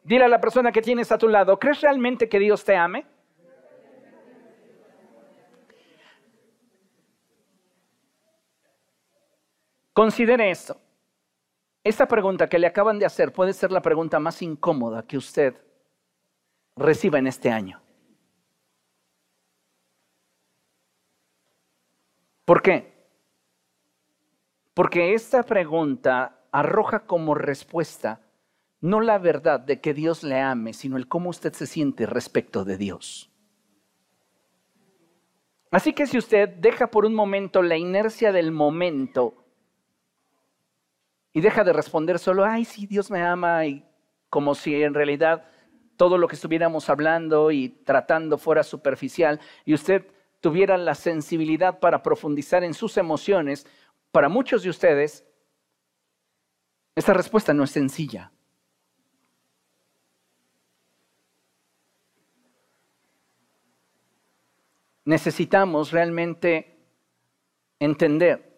[0.03, 3.05] Dile a la persona que tienes a tu lado, ¿crees realmente que Dios te ame?
[9.93, 10.77] Considere esto.
[11.83, 15.55] Esta pregunta que le acaban de hacer puede ser la pregunta más incómoda que usted
[16.75, 17.81] reciba en este año.
[22.45, 22.93] ¿Por qué?
[24.73, 28.21] Porque esta pregunta arroja como respuesta
[28.81, 32.65] no la verdad de que Dios le ame, sino el cómo usted se siente respecto
[32.65, 33.31] de Dios.
[35.71, 39.42] Así que si usted deja por un momento la inercia del momento
[41.33, 43.83] y deja de responder solo, ay, sí, Dios me ama, y
[44.29, 45.45] como si en realidad
[45.97, 50.05] todo lo que estuviéramos hablando y tratando fuera superficial, y usted
[50.39, 53.65] tuviera la sensibilidad para profundizar en sus emociones,
[54.11, 55.25] para muchos de ustedes,
[56.95, 58.31] esta respuesta no es sencilla.
[65.05, 66.77] Necesitamos realmente
[67.79, 68.53] entender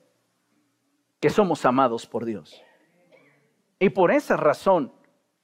[1.20, 2.65] que somos amados por Dios.
[3.80, 4.94] Y por esa razón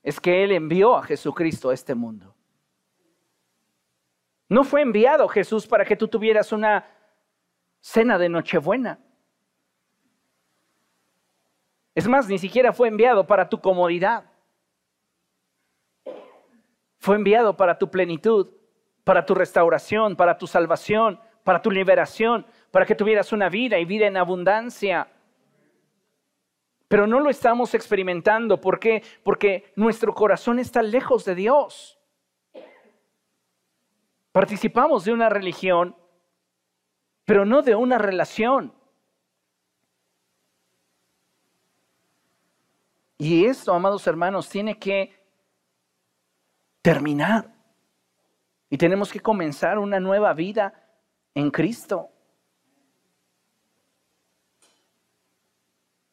[0.04, 2.36] es que Él envió a Jesucristo a este mundo.
[4.50, 6.86] No fue enviado Jesús para que tú tuvieras una
[7.80, 9.00] cena de Nochebuena.
[11.96, 14.26] Es más, ni siquiera fue enviado para tu comodidad.
[16.98, 18.50] Fue enviado para tu plenitud,
[19.04, 23.86] para tu restauración, para tu salvación, para tu liberación, para que tuvieras una vida y
[23.86, 25.08] vida en abundancia.
[26.92, 28.60] Pero no lo estamos experimentando.
[28.60, 29.02] ¿Por qué?
[29.24, 31.98] Porque nuestro corazón está lejos de Dios.
[34.34, 35.96] Participamos de una religión,
[37.24, 38.74] pero no de una relación.
[43.18, 45.18] Y esto, amados hermanos, tiene que
[46.82, 47.56] terminar.
[48.70, 50.74] Y tenemos que comenzar una nueva vida
[51.36, 52.11] en Cristo.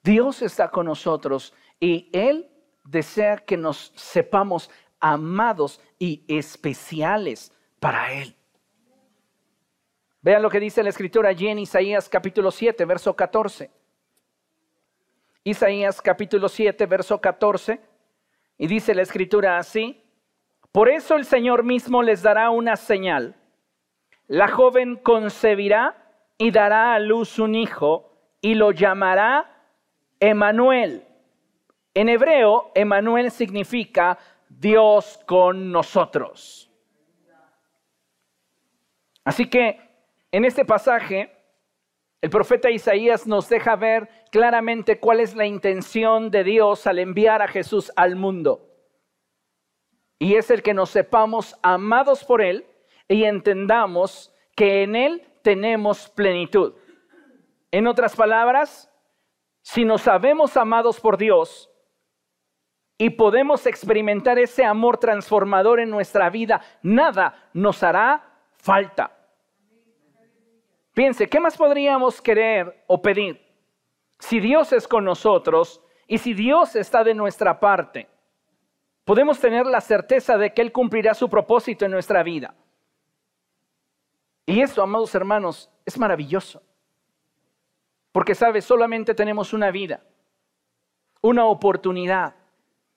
[0.09, 2.49] Dios está con nosotros y Él
[2.83, 8.35] desea que nos sepamos amados y especiales para Él.
[10.23, 13.71] Vean lo que dice la escritura allí en Isaías capítulo 7, verso 14.
[15.45, 17.79] Isaías capítulo 7, verso 14.
[18.57, 20.03] Y dice la escritura así,
[20.73, 23.37] por eso el Señor mismo les dará una señal.
[24.27, 26.03] La joven concebirá
[26.39, 29.55] y dará a luz un hijo y lo llamará
[30.21, 31.05] Emanuel.
[31.95, 36.71] En hebreo, Emanuel significa Dios con nosotros.
[39.25, 39.81] Así que
[40.31, 41.31] en este pasaje,
[42.21, 47.43] el profeta Isaías nos deja ver claramente cuál es la intención de Dios al enviar
[47.43, 48.69] a Jesús al mundo.
[50.19, 52.67] Y es el que nos sepamos amados por Él
[53.07, 56.75] y entendamos que en Él tenemos plenitud.
[57.71, 58.91] En otras palabras,
[59.69, 61.71] si nos sabemos amados por Dios
[62.97, 69.15] y podemos experimentar ese amor transformador en nuestra vida, nada nos hará falta.
[70.95, 73.47] Piense, ¿qué más podríamos querer o pedir?
[74.19, 78.09] Si Dios es con nosotros y si Dios está de nuestra parte,
[79.05, 82.55] podemos tener la certeza de que Él cumplirá su propósito en nuestra vida.
[84.47, 86.63] Y eso, amados hermanos, es maravilloso.
[88.19, 88.65] Porque, ¿sabes?
[88.65, 90.03] Solamente tenemos una vida,
[91.23, 92.35] una oportunidad.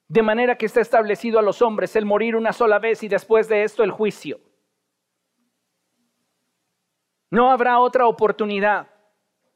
[0.08, 3.48] De manera que está establecido a los hombres el morir una sola vez y después
[3.48, 4.40] de esto el juicio.
[7.30, 8.88] No habrá otra oportunidad.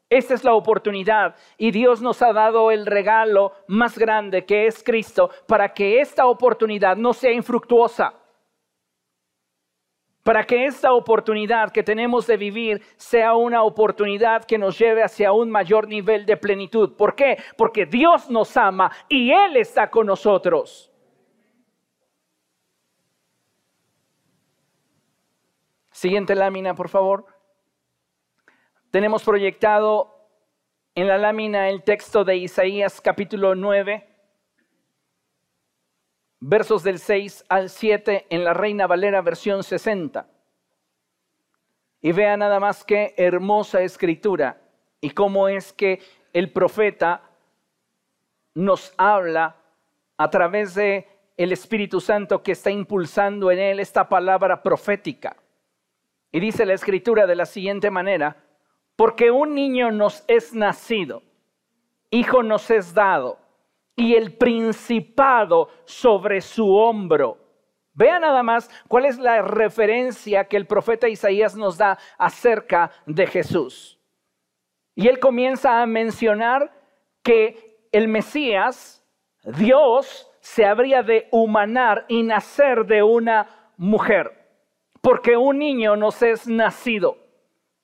[0.08, 4.84] Esta es la oportunidad y Dios nos ha dado el regalo más grande que es
[4.84, 8.14] Cristo para que esta oportunidad no sea infructuosa.
[10.26, 15.30] Para que esta oportunidad que tenemos de vivir sea una oportunidad que nos lleve hacia
[15.30, 16.96] un mayor nivel de plenitud.
[16.96, 17.38] ¿Por qué?
[17.56, 20.90] Porque Dios nos ama y Él está con nosotros.
[25.92, 27.26] Siguiente lámina, por favor.
[28.90, 30.28] Tenemos proyectado
[30.96, 34.15] en la lámina el texto de Isaías capítulo 9,
[36.40, 40.28] versos del 6 al 7 en la Reina Valera versión 60.
[42.02, 44.60] Y vea nada más qué hermosa escritura
[45.00, 46.00] y cómo es que
[46.32, 47.22] el profeta
[48.54, 49.56] nos habla
[50.16, 55.36] a través de el Espíritu Santo que está impulsando en él esta palabra profética.
[56.32, 58.36] Y dice la escritura de la siguiente manera:
[58.96, 61.22] porque un niño nos es nacido,
[62.10, 63.38] hijo nos es dado,
[63.96, 67.38] y el principado sobre su hombro.
[67.94, 73.26] Vea nada más cuál es la referencia que el profeta Isaías nos da acerca de
[73.26, 73.98] Jesús.
[74.94, 76.72] Y él comienza a mencionar
[77.22, 79.02] que el Mesías,
[79.58, 84.30] Dios, se habría de humanar y nacer de una mujer,
[85.00, 87.26] porque un niño nos es nacido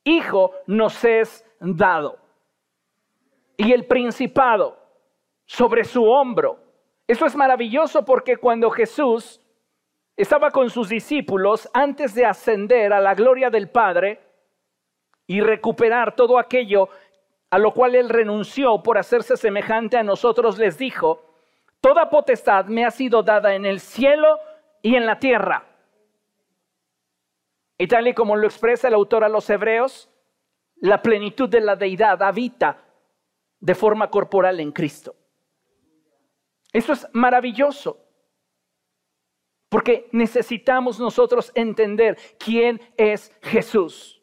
[0.05, 2.18] hijo nos es dado.
[3.57, 4.79] Y el principado
[5.53, 6.59] sobre su hombro.
[7.07, 9.38] Esto es maravilloso porque cuando Jesús
[10.17, 14.19] estaba con sus discípulos antes de ascender a la gloria del Padre
[15.27, 16.88] y recuperar todo aquello
[17.51, 21.23] a lo cual él renunció por hacerse semejante a nosotros, les dijo,
[21.83, 24.38] Toda potestad me ha sido dada en el cielo
[24.81, 25.67] y en la tierra.
[27.77, 30.09] Y tal y como lo expresa el autor a los hebreos,
[30.77, 32.79] la plenitud de la deidad habita
[33.61, 35.15] de forma corporal en Cristo.
[36.72, 37.98] Eso es maravilloso.
[39.68, 44.22] Porque necesitamos nosotros entender quién es Jesús.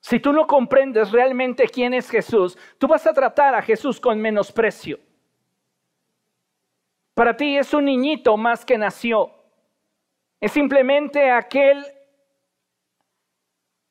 [0.00, 4.20] Si tú no comprendes realmente quién es Jesús, tú vas a tratar a Jesús con
[4.20, 4.98] menosprecio.
[7.14, 9.32] Para ti es un niñito más que nació.
[10.40, 11.86] Es simplemente aquel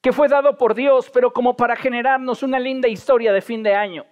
[0.01, 3.73] que fue dado por Dios, pero como para generarnos una linda historia de fin de
[3.73, 4.05] año.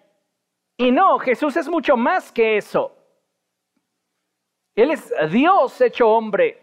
[0.77, 2.97] Y no, Jesús es mucho más que eso.
[4.82, 6.57] Él es Dios hecho hombre.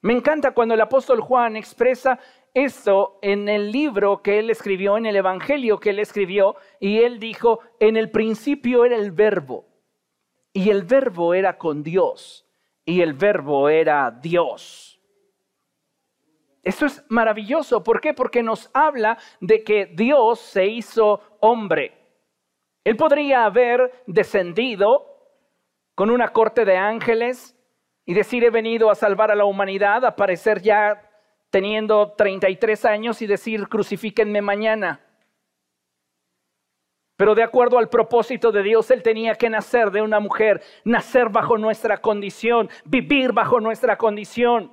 [0.00, 2.18] Me encanta cuando el apóstol Juan expresa
[2.54, 7.18] esto en el libro que él escribió, en el Evangelio que él escribió, y él
[7.18, 9.66] dijo, en el principio era el verbo,
[10.54, 12.48] y el verbo era con Dios,
[12.86, 14.98] y el verbo era Dios.
[16.62, 17.84] Esto es maravilloso.
[17.84, 18.14] ¿Por qué?
[18.14, 21.92] Porque nos habla de que Dios se hizo hombre.
[22.82, 25.07] Él podría haber descendido
[25.98, 27.56] con una corte de ángeles
[28.04, 31.10] y decir he venido a salvar a la humanidad, aparecer ya
[31.50, 35.00] teniendo 33 años y decir crucifíquenme mañana.
[37.16, 41.30] Pero de acuerdo al propósito de Dios, Él tenía que nacer de una mujer, nacer
[41.30, 44.72] bajo nuestra condición, vivir bajo nuestra condición.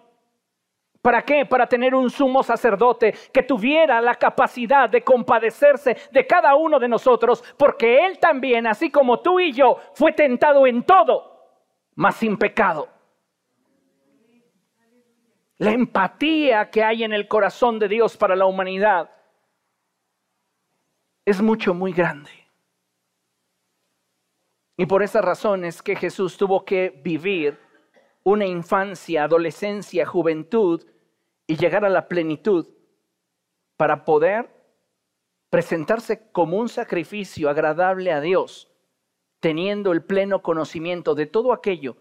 [1.06, 1.46] ¿Para qué?
[1.46, 6.88] Para tener un sumo sacerdote que tuviera la capacidad de compadecerse de cada uno de
[6.88, 11.62] nosotros, porque Él también, así como tú y yo, fue tentado en todo,
[11.94, 12.90] mas sin pecado.
[15.60, 19.12] La empatía que hay en el corazón de Dios para la humanidad
[21.24, 22.32] es mucho, muy grande.
[24.76, 27.60] Y por esa razón es que Jesús tuvo que vivir
[28.24, 30.84] una infancia, adolescencia, juventud
[31.48, 32.68] y llegar a la plenitud
[33.78, 34.50] para poder
[35.50, 38.72] presentarse como un sacrificio agradable a Dios,
[39.40, 41.98] teniendo el pleno conocimiento de todo aquello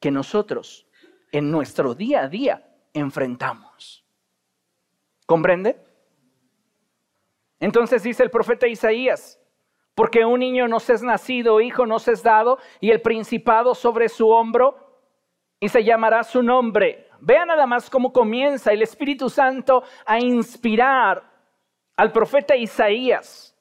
[0.00, 0.86] que nosotros
[1.32, 4.04] en nuestro día a día enfrentamos.
[5.26, 5.78] ¿Comprende?
[7.60, 9.38] Entonces dice el profeta Isaías,
[9.94, 14.30] porque un niño nos es nacido, hijo nos es dado, y el principado sobre su
[14.30, 14.98] hombro,
[15.60, 17.09] y se llamará su nombre.
[17.20, 21.22] Vean nada más cómo comienza el Espíritu Santo a inspirar
[21.96, 23.54] al profeta Isaías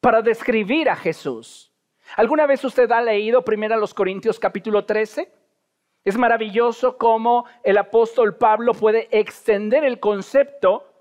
[0.00, 1.72] para describir a Jesús.
[2.16, 5.32] ¿Alguna vez usted ha leído primero los Corintios capítulo 13?
[6.04, 10.92] Es maravilloso cómo el apóstol Pablo puede extender el concepto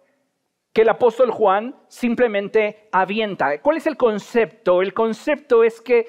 [0.73, 3.61] que el apóstol Juan simplemente avienta.
[3.61, 4.81] ¿Cuál es el concepto?
[4.81, 6.07] El concepto es que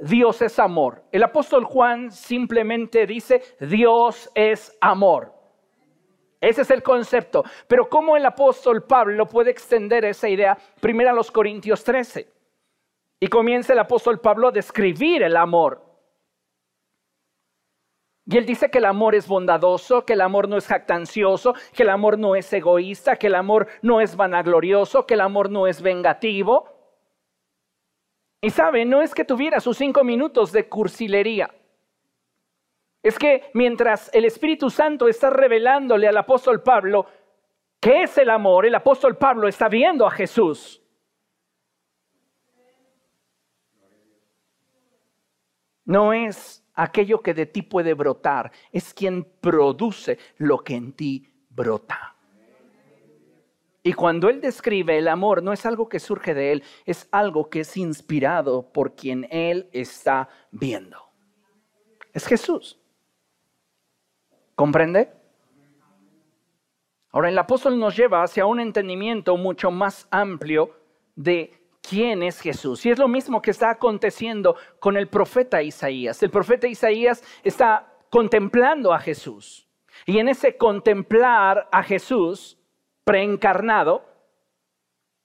[0.00, 1.04] Dios es amor.
[1.12, 5.31] El apóstol Juan simplemente dice, Dios es amor.
[6.42, 7.44] Ese es el concepto.
[7.68, 10.58] Pero ¿cómo el apóstol Pablo puede extender esa idea?
[10.80, 12.28] Primero a los Corintios 13.
[13.20, 15.80] Y comienza el apóstol Pablo a describir el amor.
[18.26, 21.84] Y él dice que el amor es bondadoso, que el amor no es jactancioso, que
[21.84, 25.68] el amor no es egoísta, que el amor no es vanaglorioso, que el amor no
[25.68, 26.68] es vengativo.
[28.40, 31.54] Y sabe, no es que tuviera sus cinco minutos de cursilería.
[33.02, 37.06] Es que mientras el Espíritu Santo está revelándole al apóstol Pablo
[37.80, 40.80] qué es el amor, el apóstol Pablo está viendo a Jesús.
[45.84, 51.28] No es aquello que de ti puede brotar, es quien produce lo que en ti
[51.50, 52.14] brota.
[53.82, 57.50] Y cuando Él describe el amor, no es algo que surge de Él, es algo
[57.50, 60.98] que es inspirado por quien Él está viendo.
[62.12, 62.81] Es Jesús.
[64.62, 65.10] ¿Comprende?
[67.10, 70.70] Ahora el apóstol nos lleva hacia un entendimiento mucho más amplio
[71.16, 72.86] de quién es Jesús.
[72.86, 76.22] Y es lo mismo que está aconteciendo con el profeta Isaías.
[76.22, 79.66] El profeta Isaías está contemplando a Jesús.
[80.06, 82.56] Y en ese contemplar a Jesús
[83.02, 84.04] preencarnado,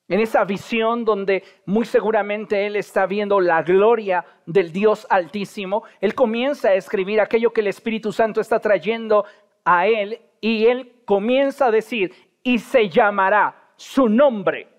[0.08, 6.16] en esa visión donde muy seguramente él está viendo la gloria del Dios Altísimo, él
[6.16, 9.26] comienza a escribir aquello que el Espíritu Santo está trayendo
[9.66, 14.78] a él y él comienza a decir, y se llamará su nombre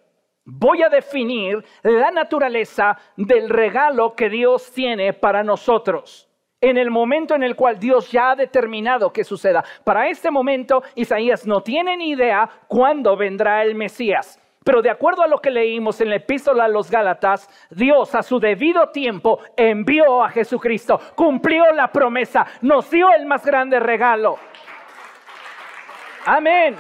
[0.50, 6.26] voy a definir la naturaleza del regalo que Dios tiene para nosotros.
[6.60, 9.62] En el momento en el cual Dios ya ha determinado que suceda.
[9.84, 14.40] Para este momento, Isaías no tiene ni idea cuándo vendrá el Mesías.
[14.68, 18.22] Pero de acuerdo a lo que leímos en la epístola a los Gálatas, Dios a
[18.22, 24.38] su debido tiempo envió a Jesucristo, cumplió la promesa, nos dio el más grande regalo.
[26.26, 26.76] Amén.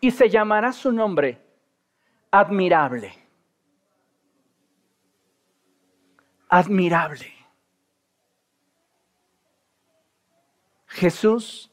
[0.00, 1.38] y se llamará su nombre
[2.30, 3.12] admirable.
[6.48, 7.30] Admirable.
[10.86, 11.71] Jesús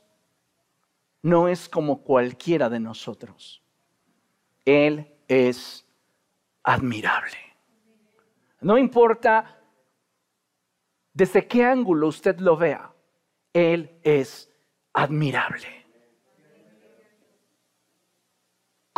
[1.22, 3.62] no es como cualquiera de nosotros.
[4.66, 5.86] Él es
[6.64, 7.38] admirable.
[8.62, 9.58] No importa
[11.14, 12.92] desde qué ángulo usted lo vea,
[13.54, 14.52] Él es
[14.94, 15.80] admirable.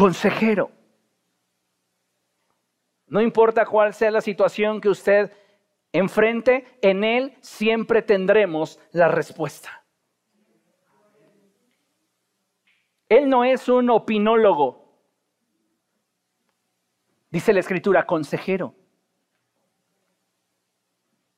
[0.02, 0.72] consejero.
[3.06, 5.32] No importa cuál sea la situación que usted
[5.92, 9.81] enfrente, en Él siempre tendremos la respuesta.
[13.12, 14.90] Él no es un opinólogo,
[17.30, 18.74] dice la escritura, consejero.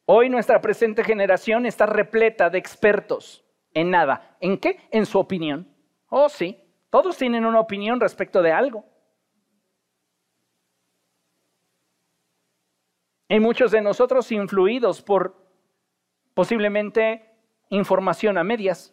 [0.05, 3.43] Hoy nuestra presente generación está repleta de expertos
[3.73, 4.37] en nada.
[4.39, 4.87] ¿En qué?
[4.91, 5.67] En su opinión.
[6.09, 6.63] Oh, sí.
[6.91, 8.85] Todos tienen una opinión respecto de algo.
[13.29, 15.43] Hay muchos de nosotros influidos por
[16.35, 17.35] posiblemente
[17.69, 18.92] información a medias,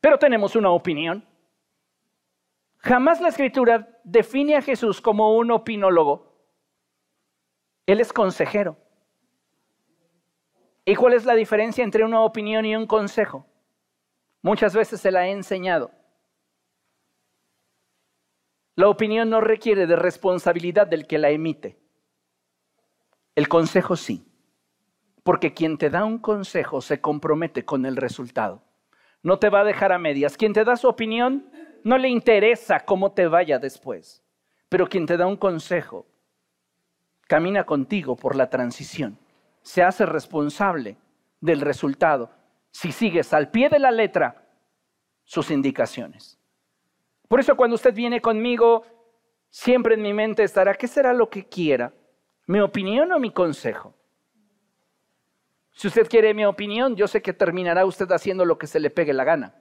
[0.00, 1.26] pero tenemos una opinión.
[2.78, 6.36] Jamás la escritura define a Jesús como un opinólogo.
[7.86, 8.76] Él es consejero.
[10.84, 13.46] ¿Y cuál es la diferencia entre una opinión y un consejo?
[14.42, 15.90] Muchas veces se la he enseñado.
[18.74, 21.78] La opinión no requiere de responsabilidad del que la emite.
[23.34, 24.24] El consejo sí,
[25.24, 28.67] porque quien te da un consejo se compromete con el resultado.
[29.22, 30.36] No te va a dejar a medias.
[30.36, 31.50] Quien te da su opinión
[31.84, 34.22] no le interesa cómo te vaya después,
[34.68, 36.06] pero quien te da un consejo
[37.26, 39.18] camina contigo por la transición,
[39.62, 40.96] se hace responsable
[41.40, 42.30] del resultado
[42.70, 44.46] si sigues al pie de la letra
[45.24, 46.38] sus indicaciones.
[47.28, 48.84] Por eso cuando usted viene conmigo,
[49.50, 51.92] siempre en mi mente estará, ¿qué será lo que quiera?
[52.46, 53.94] ¿Mi opinión o mi consejo?
[55.78, 58.90] Si usted quiere mi opinión, yo sé que terminará usted haciendo lo que se le
[58.90, 59.54] pegue la gana.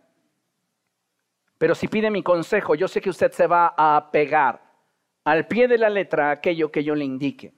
[1.59, 4.59] Pero si pide mi consejo, yo sé que usted se va a pegar
[5.25, 7.53] al pie de la letra aquello que yo le indique.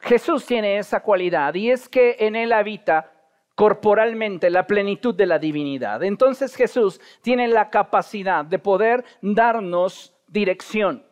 [0.00, 3.12] Jesús tiene esa cualidad y es que en él habita
[3.54, 6.02] corporalmente la plenitud de la divinidad.
[6.02, 11.06] Entonces Jesús tiene la capacidad de poder darnos dirección.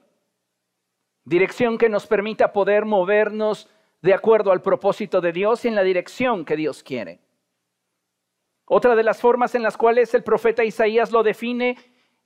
[1.24, 3.68] Dirección que nos permita poder movernos
[4.02, 7.20] de acuerdo al propósito de Dios y en la dirección que Dios quiere.
[8.66, 11.76] Otra de las formas en las cuales el profeta Isaías lo define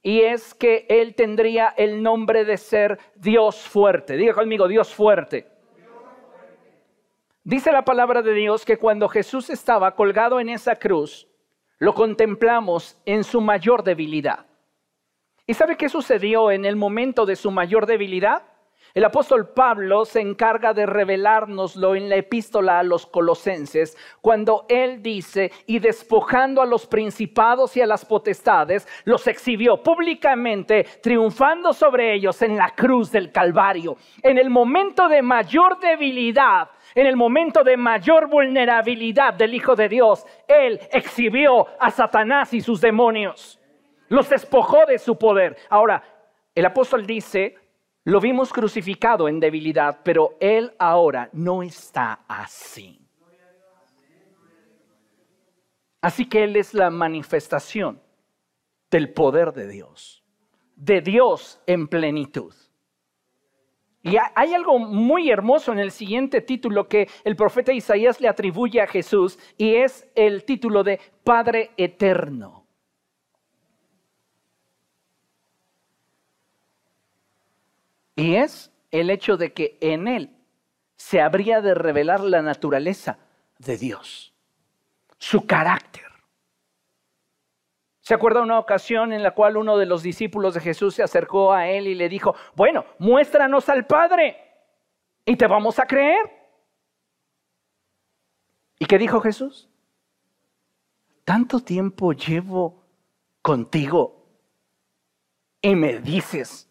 [0.03, 4.17] y es que él tendría el nombre de ser Dios fuerte.
[4.17, 5.49] Diga conmigo, Dios fuerte.
[7.45, 11.29] Dice la palabra de Dios que cuando Jesús estaba colgado en esa cruz,
[11.79, 14.47] lo contemplamos en su mayor debilidad.
[15.47, 18.43] ¿Y sabe qué sucedió en el momento de su mayor debilidad?
[18.97, 25.03] El apóstol Pablo se encarga de revelárnoslo en la epístola a los colosenses, cuando él
[25.03, 32.15] dice, y despojando a los principados y a las potestades, los exhibió públicamente, triunfando sobre
[32.15, 33.99] ellos en la cruz del Calvario.
[34.23, 39.91] En el momento de mayor debilidad, en el momento de mayor vulnerabilidad del Hijo de
[39.91, 43.61] Dios, Él exhibió a Satanás y sus demonios.
[44.09, 45.55] Los despojó de su poder.
[45.69, 46.03] Ahora,
[46.55, 47.57] el apóstol dice,
[48.07, 53.01] lo vimos crucificado en debilidad, pero Él ahora no está así.
[56.01, 58.01] Así que Él es la manifestación
[58.93, 60.23] del poder de Dios,
[60.77, 62.55] de Dios en plenitud.
[64.03, 68.81] Y hay algo muy hermoso en el siguiente título que el profeta Isaías le atribuye
[68.81, 72.66] a Jesús y es el título de Padre Eterno.
[78.17, 80.35] Y es el hecho de que en él
[80.97, 83.19] se habría de revelar la naturaleza
[83.59, 84.35] de Dios,
[85.19, 86.05] su carácter.
[88.01, 91.53] ¿Se acuerda una ocasión en la cual uno de los discípulos de Jesús se acercó
[91.53, 94.37] a él y le dijo, bueno, muéstranos al Padre
[95.25, 96.31] y te vamos a creer?
[98.79, 99.69] ¿Y qué dijo Jesús?
[101.25, 102.85] Tanto tiempo llevo
[103.43, 104.25] contigo
[105.61, 106.66] y me dices,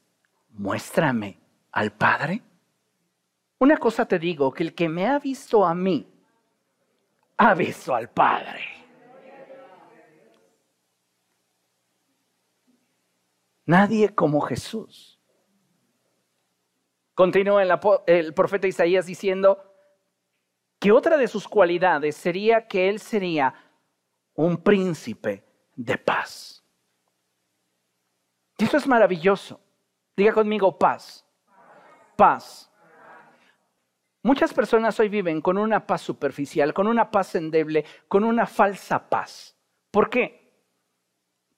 [0.58, 1.40] muéstrame
[1.72, 2.42] al Padre.
[3.60, 6.08] Una cosa te digo, que el que me ha visto a mí,
[7.38, 8.62] ha visto al Padre.
[13.66, 15.20] Nadie como Jesús.
[17.16, 17.64] Continúa
[18.08, 19.74] el, profeta Isaías diciendo
[20.80, 23.56] que otra de sus cualidades sería que él sería
[24.36, 25.44] un príncipe
[25.76, 26.64] de paz.
[28.58, 29.65] Y eso es maravilloso.
[30.16, 31.26] Diga conmigo paz.
[32.16, 32.72] Paz.
[34.24, 39.10] Muchas personas hoy viven con una paz superficial, con una paz endeble, con una falsa
[39.10, 39.56] paz.
[39.92, 40.52] ¿Por qué?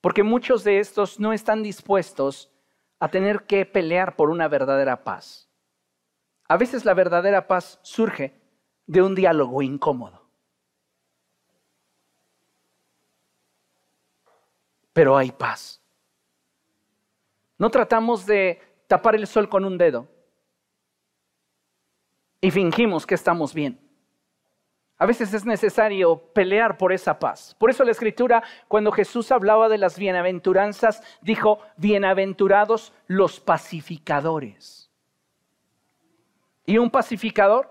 [0.01, 2.51] Porque muchos de estos no están dispuestos
[2.99, 5.49] a tener que pelear por una verdadera paz.
[6.47, 8.41] A veces la verdadera paz surge
[8.85, 10.27] de un diálogo incómodo.
[14.93, 15.81] Pero hay paz.
[17.57, 20.07] No tratamos de tapar el sol con un dedo
[22.39, 23.79] y fingimos que estamos bien.
[24.99, 27.55] A veces es necesario pelear por esa paz.
[27.59, 34.89] Por eso la escritura, cuando Jesús hablaba de las bienaventuranzas, dijo, bienaventurados los pacificadores.
[36.65, 37.69] Y un pacificador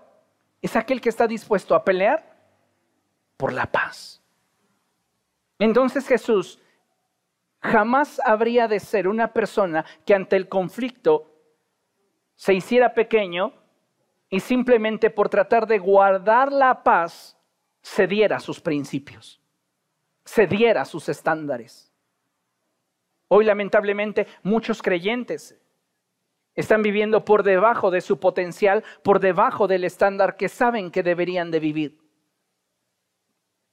[0.61, 2.37] es aquel que está dispuesto a pelear
[3.35, 4.21] por la paz.
[5.59, 6.59] Entonces Jesús
[7.67, 11.31] jamás habría de ser una persona que ante el conflicto
[12.35, 13.53] se hiciera pequeño
[14.29, 17.37] y simplemente por tratar de guardar la paz
[17.81, 19.41] cediera sus principios,
[20.25, 21.91] cediera sus estándares.
[23.29, 25.59] Hoy lamentablemente muchos creyentes
[26.55, 31.51] están viviendo por debajo de su potencial, por debajo del estándar que saben que deberían
[31.51, 31.99] de vivir.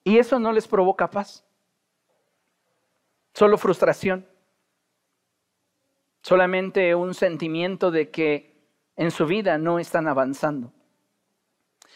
[0.05, 1.47] Y eso no les provoca paz,
[3.35, 4.27] solo frustración,
[6.23, 8.55] solamente un sentimiento de que
[8.97, 10.73] en su vida no están avanzando.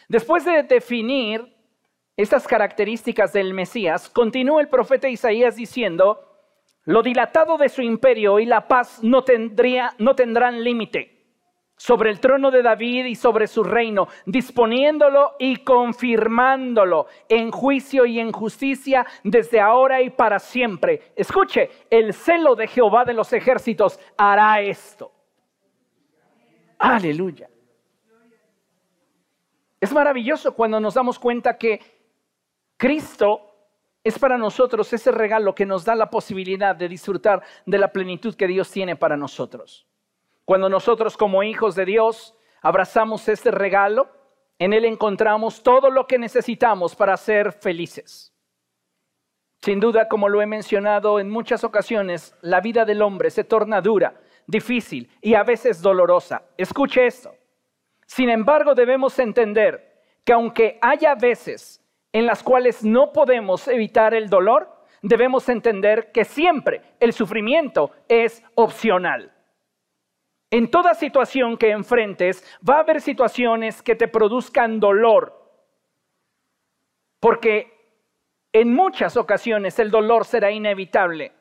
[0.07, 1.55] Después de definir
[2.17, 6.25] estas características del Mesías, continúa el profeta Isaías diciendo,
[6.83, 11.18] lo dilatado de su imperio y la paz no, tendría, no tendrán límite
[11.79, 18.19] sobre el trono de David y sobre su reino, disponiéndolo y confirmándolo en juicio y
[18.19, 21.13] en justicia desde ahora y para siempre.
[21.15, 25.09] Escuche, el celo de Jehová de los ejércitos hará esto.
[26.77, 27.49] Aleluya.
[29.79, 31.79] Es maravilloso cuando nos damos cuenta que
[32.75, 33.55] Cristo
[34.03, 38.35] es para nosotros ese regalo que nos da la posibilidad de disfrutar de la plenitud
[38.35, 39.88] que Dios tiene para nosotros.
[40.49, 44.09] Cuando nosotros como hijos de Dios abrazamos este regalo,
[44.57, 48.33] en Él encontramos todo lo que necesitamos para ser felices.
[49.61, 53.79] Sin duda, como lo he mencionado en muchas ocasiones, la vida del hombre se torna
[53.79, 56.41] dura, difícil y a veces dolorosa.
[56.57, 57.31] Escuche esto.
[58.07, 61.79] Sin embargo, debemos entender que aunque haya veces
[62.11, 64.67] en las cuales no podemos evitar el dolor,
[65.03, 69.35] debemos entender que siempre el sufrimiento es opcional.
[70.51, 75.35] En toda situación que enfrentes va a haber situaciones que te produzcan dolor,
[77.19, 77.71] porque
[78.51, 81.33] en muchas ocasiones el dolor será inevitable,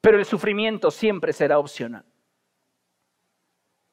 [0.00, 2.04] pero el sufrimiento siempre será opcional.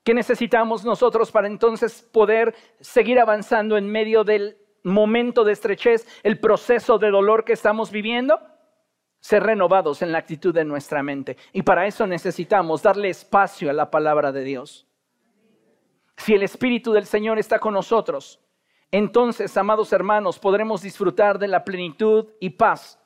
[0.04, 6.40] ¿Qué necesitamos nosotros para entonces poder seguir avanzando en medio del momento de estrechez, el
[6.40, 8.40] proceso de dolor que estamos viviendo,
[9.20, 11.38] ser renovados en la actitud de nuestra mente.
[11.54, 14.88] Y para eso necesitamos darle espacio a la palabra de Dios.
[16.18, 18.40] Si el Espíritu del Señor está con nosotros,
[18.92, 23.00] entonces, amados hermanos, podremos disfrutar de la plenitud y paz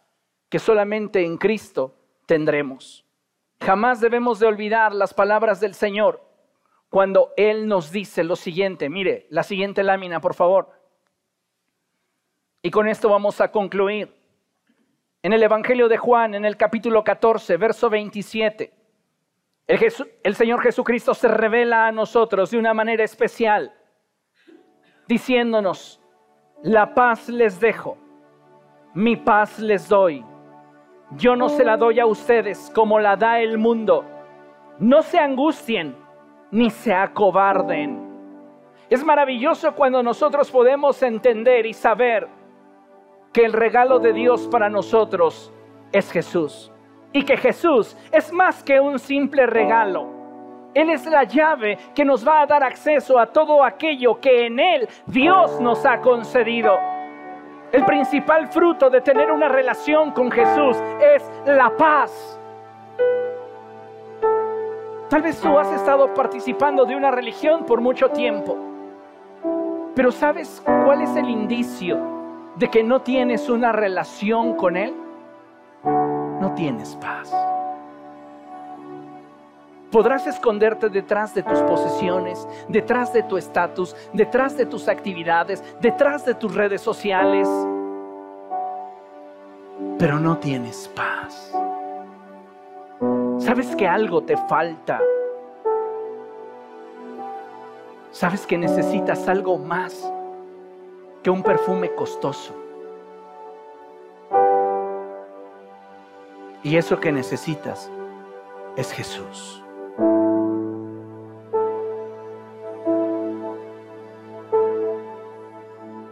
[0.49, 1.95] que solamente en Cristo
[2.25, 3.05] tendremos.
[3.59, 6.23] Jamás debemos de olvidar las palabras del Señor
[6.89, 8.89] cuando Él nos dice lo siguiente.
[8.89, 10.69] Mire, la siguiente lámina, por favor.
[12.61, 14.22] Y con esto vamos a concluir.
[15.23, 18.73] En el Evangelio de Juan, en el capítulo 14, verso 27,
[19.67, 23.73] el, el, Señor Jesucristo se revela a nosotros de una manera especial,
[25.07, 26.01] diciéndonos,
[26.61, 27.97] la paz les dejo,
[28.93, 30.25] mi paz les doy.
[31.11, 34.03] Yo no se la doy a ustedes como la da el mundo.
[34.79, 35.95] No se angustien
[36.51, 38.11] ni se acobarden.
[38.89, 42.27] Es maravilloso cuando nosotros podemos entender y saber
[43.33, 45.51] que el regalo de Dios para nosotros
[45.91, 46.71] es Jesús.
[47.11, 50.07] Y que Jesús es más que un simple regalo.
[50.73, 54.59] Él es la llave que nos va a dar acceso a todo aquello que en
[54.59, 56.77] Él Dios nos ha concedido.
[57.71, 60.77] El principal fruto de tener una relación con Jesús
[61.15, 62.39] es la paz.
[65.09, 68.57] Tal vez tú has estado participando de una religión por mucho tiempo,
[69.95, 72.22] pero ¿sabes cuál es el indicio
[72.55, 74.93] de que no tienes una relación con Él,
[75.83, 77.33] no tienes paz.
[79.91, 86.25] Podrás esconderte detrás de tus posesiones, detrás de tu estatus, detrás de tus actividades, detrás
[86.25, 87.47] de tus redes sociales,
[89.99, 91.53] pero no tienes paz.
[93.37, 94.99] ¿Sabes que algo te falta?
[98.11, 100.11] ¿Sabes que necesitas algo más?
[101.23, 102.53] Que un perfume costoso.
[106.61, 107.89] Y eso que necesitas
[108.75, 109.63] es Jesús.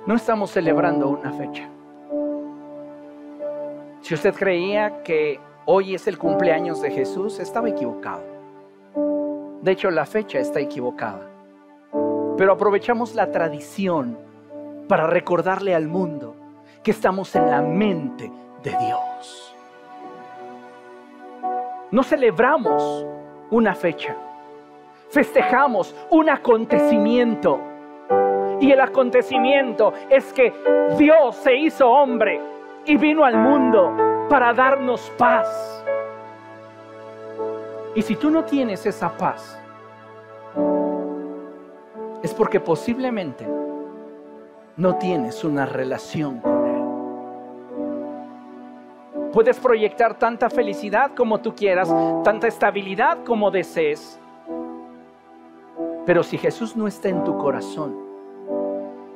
[0.05, 1.69] No estamos celebrando una fecha.
[4.01, 8.23] Si usted creía que hoy es el cumpleaños de Jesús, estaba equivocado.
[9.61, 11.29] De hecho, la fecha está equivocada.
[12.37, 14.30] Pero aprovechamos la tradición
[14.87, 16.35] para recordarle al mundo
[16.83, 18.31] que estamos en la mente
[18.63, 19.55] de Dios.
[21.91, 23.05] No celebramos
[23.49, 24.15] una fecha,
[25.09, 27.59] festejamos un acontecimiento.
[28.59, 30.53] Y el acontecimiento es que
[30.97, 32.39] Dios se hizo hombre
[32.85, 35.83] y vino al mundo para darnos paz.
[37.95, 39.59] Y si tú no tienes esa paz,
[42.23, 43.45] es porque posiblemente
[44.77, 46.81] no tienes una relación con Él.
[49.33, 51.93] Puedes proyectar tanta felicidad como tú quieras,
[52.23, 54.19] tanta estabilidad como desees.
[56.05, 57.95] Pero si Jesús no está en tu corazón,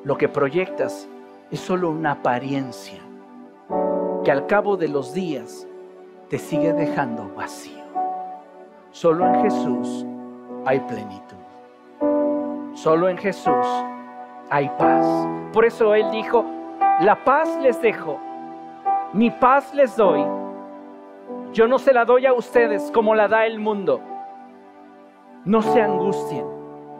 [0.04, 1.08] lo que proyectas
[1.52, 3.00] es solo una apariencia
[4.24, 5.68] que al cabo de los días
[6.30, 7.84] te sigue dejando vacío.
[8.92, 10.06] Solo en Jesús
[10.66, 11.36] hay plenitud.
[12.74, 13.66] Solo en Jesús
[14.50, 15.06] hay paz.
[15.54, 16.46] Por eso Él dijo,
[17.02, 18.20] la paz les dejo,
[19.14, 20.26] mi paz les doy.
[21.54, 24.02] Yo no se la doy a ustedes como la da el mundo.
[25.46, 26.46] No se angustien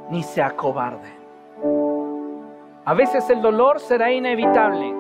[0.10, 1.14] ni se acobarden.
[2.86, 4.94] A veces el dolor será inevitable,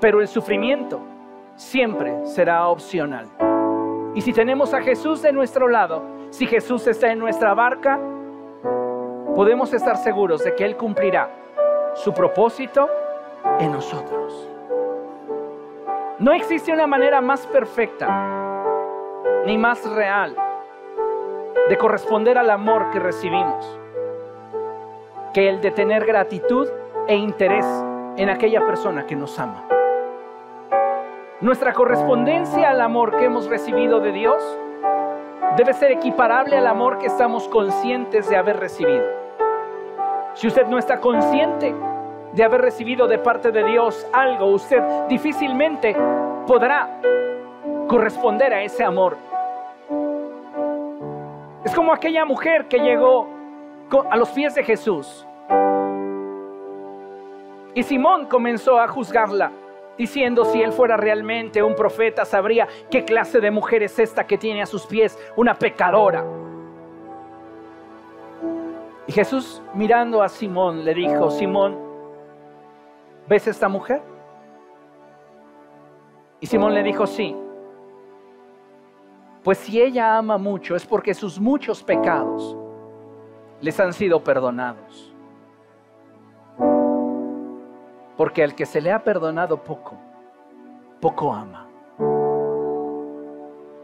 [0.00, 1.00] pero el sufrimiento
[1.54, 3.26] siempre será opcional.
[4.14, 8.00] Y si tenemos a Jesús de nuestro lado, si Jesús está en nuestra barca,
[9.38, 11.30] podemos estar seguros de que Él cumplirá
[11.94, 12.90] su propósito
[13.60, 14.48] en nosotros.
[16.18, 18.64] No existe una manera más perfecta
[19.46, 20.34] ni más real
[21.68, 23.78] de corresponder al amor que recibimos
[25.32, 26.68] que el de tener gratitud
[27.06, 27.64] e interés
[28.16, 29.68] en aquella persona que nos ama.
[31.40, 34.42] Nuestra correspondencia al amor que hemos recibido de Dios
[35.56, 39.17] debe ser equiparable al amor que estamos conscientes de haber recibido.
[40.34, 41.74] Si usted no está consciente
[42.32, 45.96] de haber recibido de parte de Dios algo, usted difícilmente
[46.46, 47.00] podrá
[47.88, 49.16] corresponder a ese amor.
[51.64, 53.26] Es como aquella mujer que llegó
[54.10, 55.26] a los pies de Jesús.
[57.74, 59.52] Y Simón comenzó a juzgarla,
[59.96, 64.38] diciendo si él fuera realmente un profeta, sabría qué clase de mujer es esta que
[64.38, 66.24] tiene a sus pies una pecadora.
[69.08, 71.78] Y Jesús mirando a Simón le dijo, Simón,
[73.26, 74.02] ¿ves esta mujer?
[76.40, 77.34] Y Simón le dijo, sí.
[79.42, 82.54] Pues si ella ama mucho es porque sus muchos pecados
[83.62, 85.14] les han sido perdonados.
[88.14, 89.96] Porque al que se le ha perdonado poco,
[91.00, 91.66] poco ama.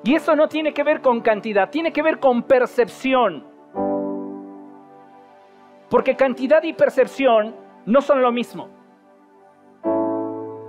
[0.02, 3.53] Y eso no tiene que ver con cantidad, tiene que ver con percepción.
[5.90, 7.54] Porque cantidad y percepción
[7.86, 8.68] no son lo mismo.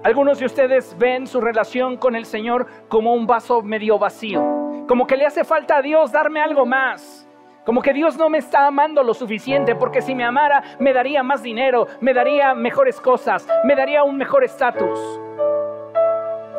[0.03, 5.07] Algunos de ustedes ven su relación con el Señor como un vaso medio vacío, como
[5.07, 7.28] que le hace falta a Dios darme algo más.
[7.66, 11.24] Como que Dios no me está amando lo suficiente, porque si me amara me daría
[11.24, 14.99] más dinero, me daría mejores cosas, me daría un mejor estatus.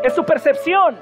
[0.02, 0.96] Es su percepción,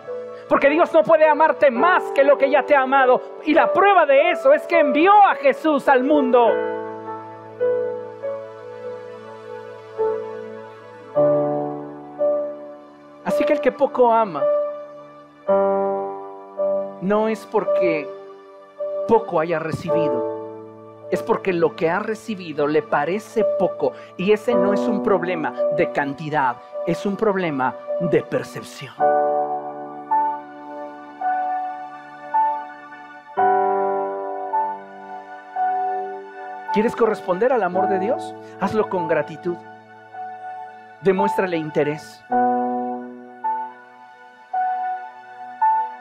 [0.47, 3.41] porque Dios no puede amarte más que lo que ya te ha amado.
[3.47, 6.51] Y la prueba de eso es que envió a Jesús al mundo
[13.47, 14.43] Que el que poco ama
[17.03, 18.09] no es porque
[19.07, 24.73] poco haya recibido, es porque lo que ha recibido le parece poco y ese no
[24.73, 28.95] es un problema de cantidad, es un problema de percepción.
[36.73, 38.35] ¿Quieres corresponder al amor de Dios?
[38.59, 39.57] Hazlo con gratitud.
[41.03, 42.25] Demuéstrale interés.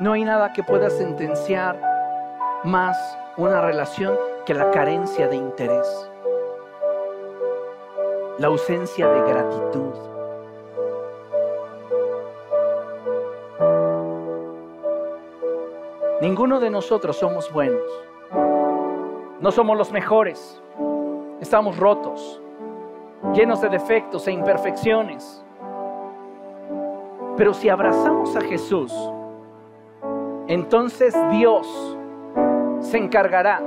[0.03, 1.79] No hay nada que pueda sentenciar
[2.65, 2.97] más
[3.37, 6.11] una relación que la carencia de interés,
[8.37, 9.93] la ausencia de gratitud.
[16.19, 17.89] Ninguno de nosotros somos buenos.
[19.39, 20.61] No somos los mejores.
[21.39, 22.41] Estamos rotos,
[23.33, 25.45] llenos de defectos e imperfecciones.
[27.37, 28.93] Pero si abrazamos a Jesús,
[30.53, 31.97] entonces Dios
[32.79, 33.59] se encargará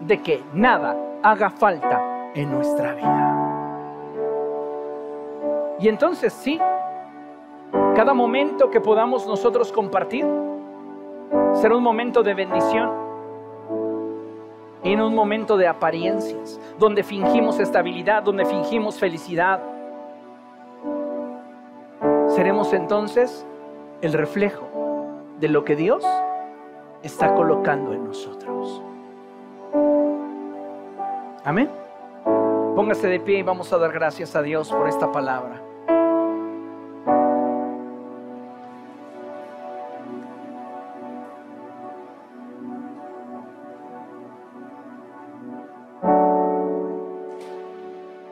[0.00, 3.30] de que nada haga falta en nuestra vida.
[5.80, 6.60] Y entonces sí,
[7.96, 10.26] cada momento que podamos nosotros compartir
[11.54, 12.90] será un momento de bendición
[14.82, 19.62] y en un momento de apariencias, donde fingimos estabilidad, donde fingimos felicidad.
[22.28, 23.46] Seremos entonces
[24.02, 24.68] el reflejo
[25.40, 26.04] de lo que Dios
[27.04, 28.82] está colocando en nosotros.
[31.44, 31.70] Amén.
[32.74, 35.60] Póngase de pie y vamos a dar gracias a Dios por esta palabra.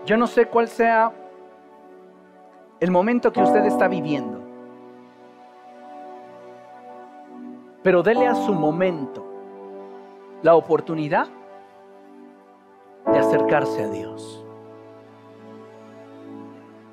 [0.07, 1.13] Yo no sé cuál sea
[2.81, 4.32] el momento que usted está viviendo.
[7.83, 9.25] Pero dele a su momento
[10.43, 11.29] la oportunidad
[13.07, 14.45] de acercarse a Dios.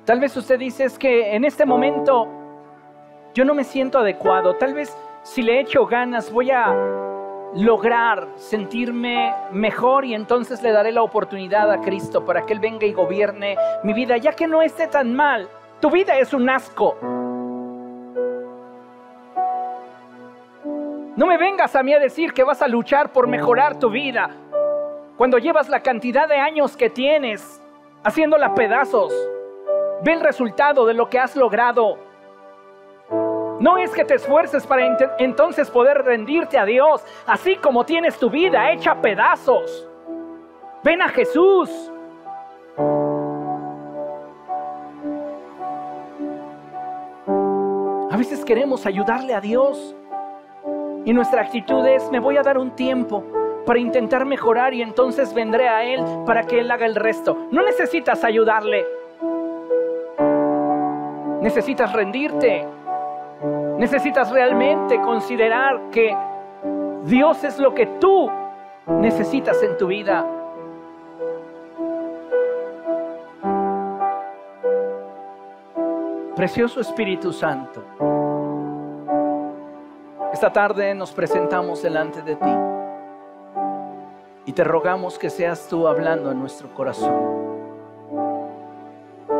[0.04, 2.26] Tal vez usted dice es que en este momento
[3.34, 4.56] yo no me siento adecuado.
[4.56, 6.74] Tal vez si le echo ganas voy a
[7.54, 12.86] lograr sentirme mejor y entonces le daré la oportunidad a Cristo para que Él venga
[12.86, 15.48] y gobierne mi vida, ya que no esté tan mal.
[15.80, 16.96] Tu vida es un asco.
[21.20, 24.30] No me vengas a mí a decir que vas a luchar por mejorar tu vida
[25.18, 27.60] cuando llevas la cantidad de años que tienes
[28.02, 29.12] haciéndola pedazos.
[30.02, 31.98] Ve el resultado de lo que has logrado.
[33.60, 38.30] No es que te esfuerces para entonces poder rendirte a Dios, así como tienes tu
[38.30, 39.86] vida hecha pedazos.
[40.82, 41.92] Ven a Jesús.
[48.10, 49.94] A veces queremos ayudarle a Dios
[51.04, 53.24] y nuestra actitud es, me voy a dar un tiempo
[53.64, 57.36] para intentar mejorar y entonces vendré a Él para que Él haga el resto.
[57.50, 58.84] No necesitas ayudarle.
[61.40, 62.66] Necesitas rendirte.
[63.78, 66.14] Necesitas realmente considerar que
[67.04, 68.30] Dios es lo que tú
[68.86, 70.26] necesitas en tu vida.
[76.36, 77.82] Precioso Espíritu Santo,
[80.40, 82.56] esta tarde nos presentamos delante de ti
[84.46, 87.12] y te rogamos que seas tú hablando en nuestro corazón.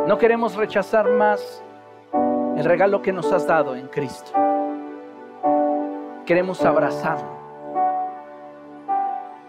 [0.05, 1.63] No queremos rechazar más
[2.55, 4.31] el regalo que nos has dado en Cristo.
[6.23, 7.31] Queremos abrazarlo.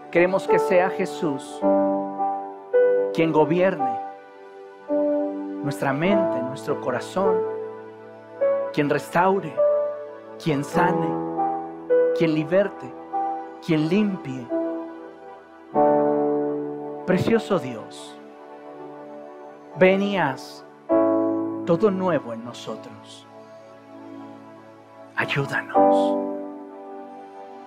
[0.09, 1.61] Queremos que sea Jesús
[3.13, 3.99] quien gobierne
[5.61, 7.37] nuestra mente, nuestro corazón,
[8.73, 9.53] quien restaure,
[10.43, 11.32] quien sane,
[12.23, 12.89] quien liberte,
[13.65, 14.47] quien limpie.
[17.05, 18.15] Precioso Dios,
[19.77, 20.63] venías
[21.65, 23.27] todo nuevo en nosotros.
[25.17, 26.17] Ayúdanos.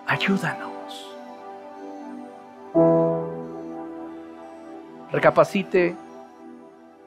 [0.07, 1.17] Ayúdanos.
[5.13, 5.95] Recapacite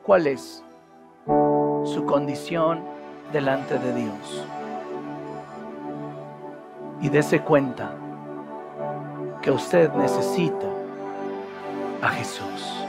[0.03, 0.63] cuál es
[1.25, 2.83] su condición
[3.33, 4.45] delante de Dios.
[7.01, 7.95] Y dése cuenta
[9.41, 10.67] que usted necesita
[12.01, 12.88] a Jesús.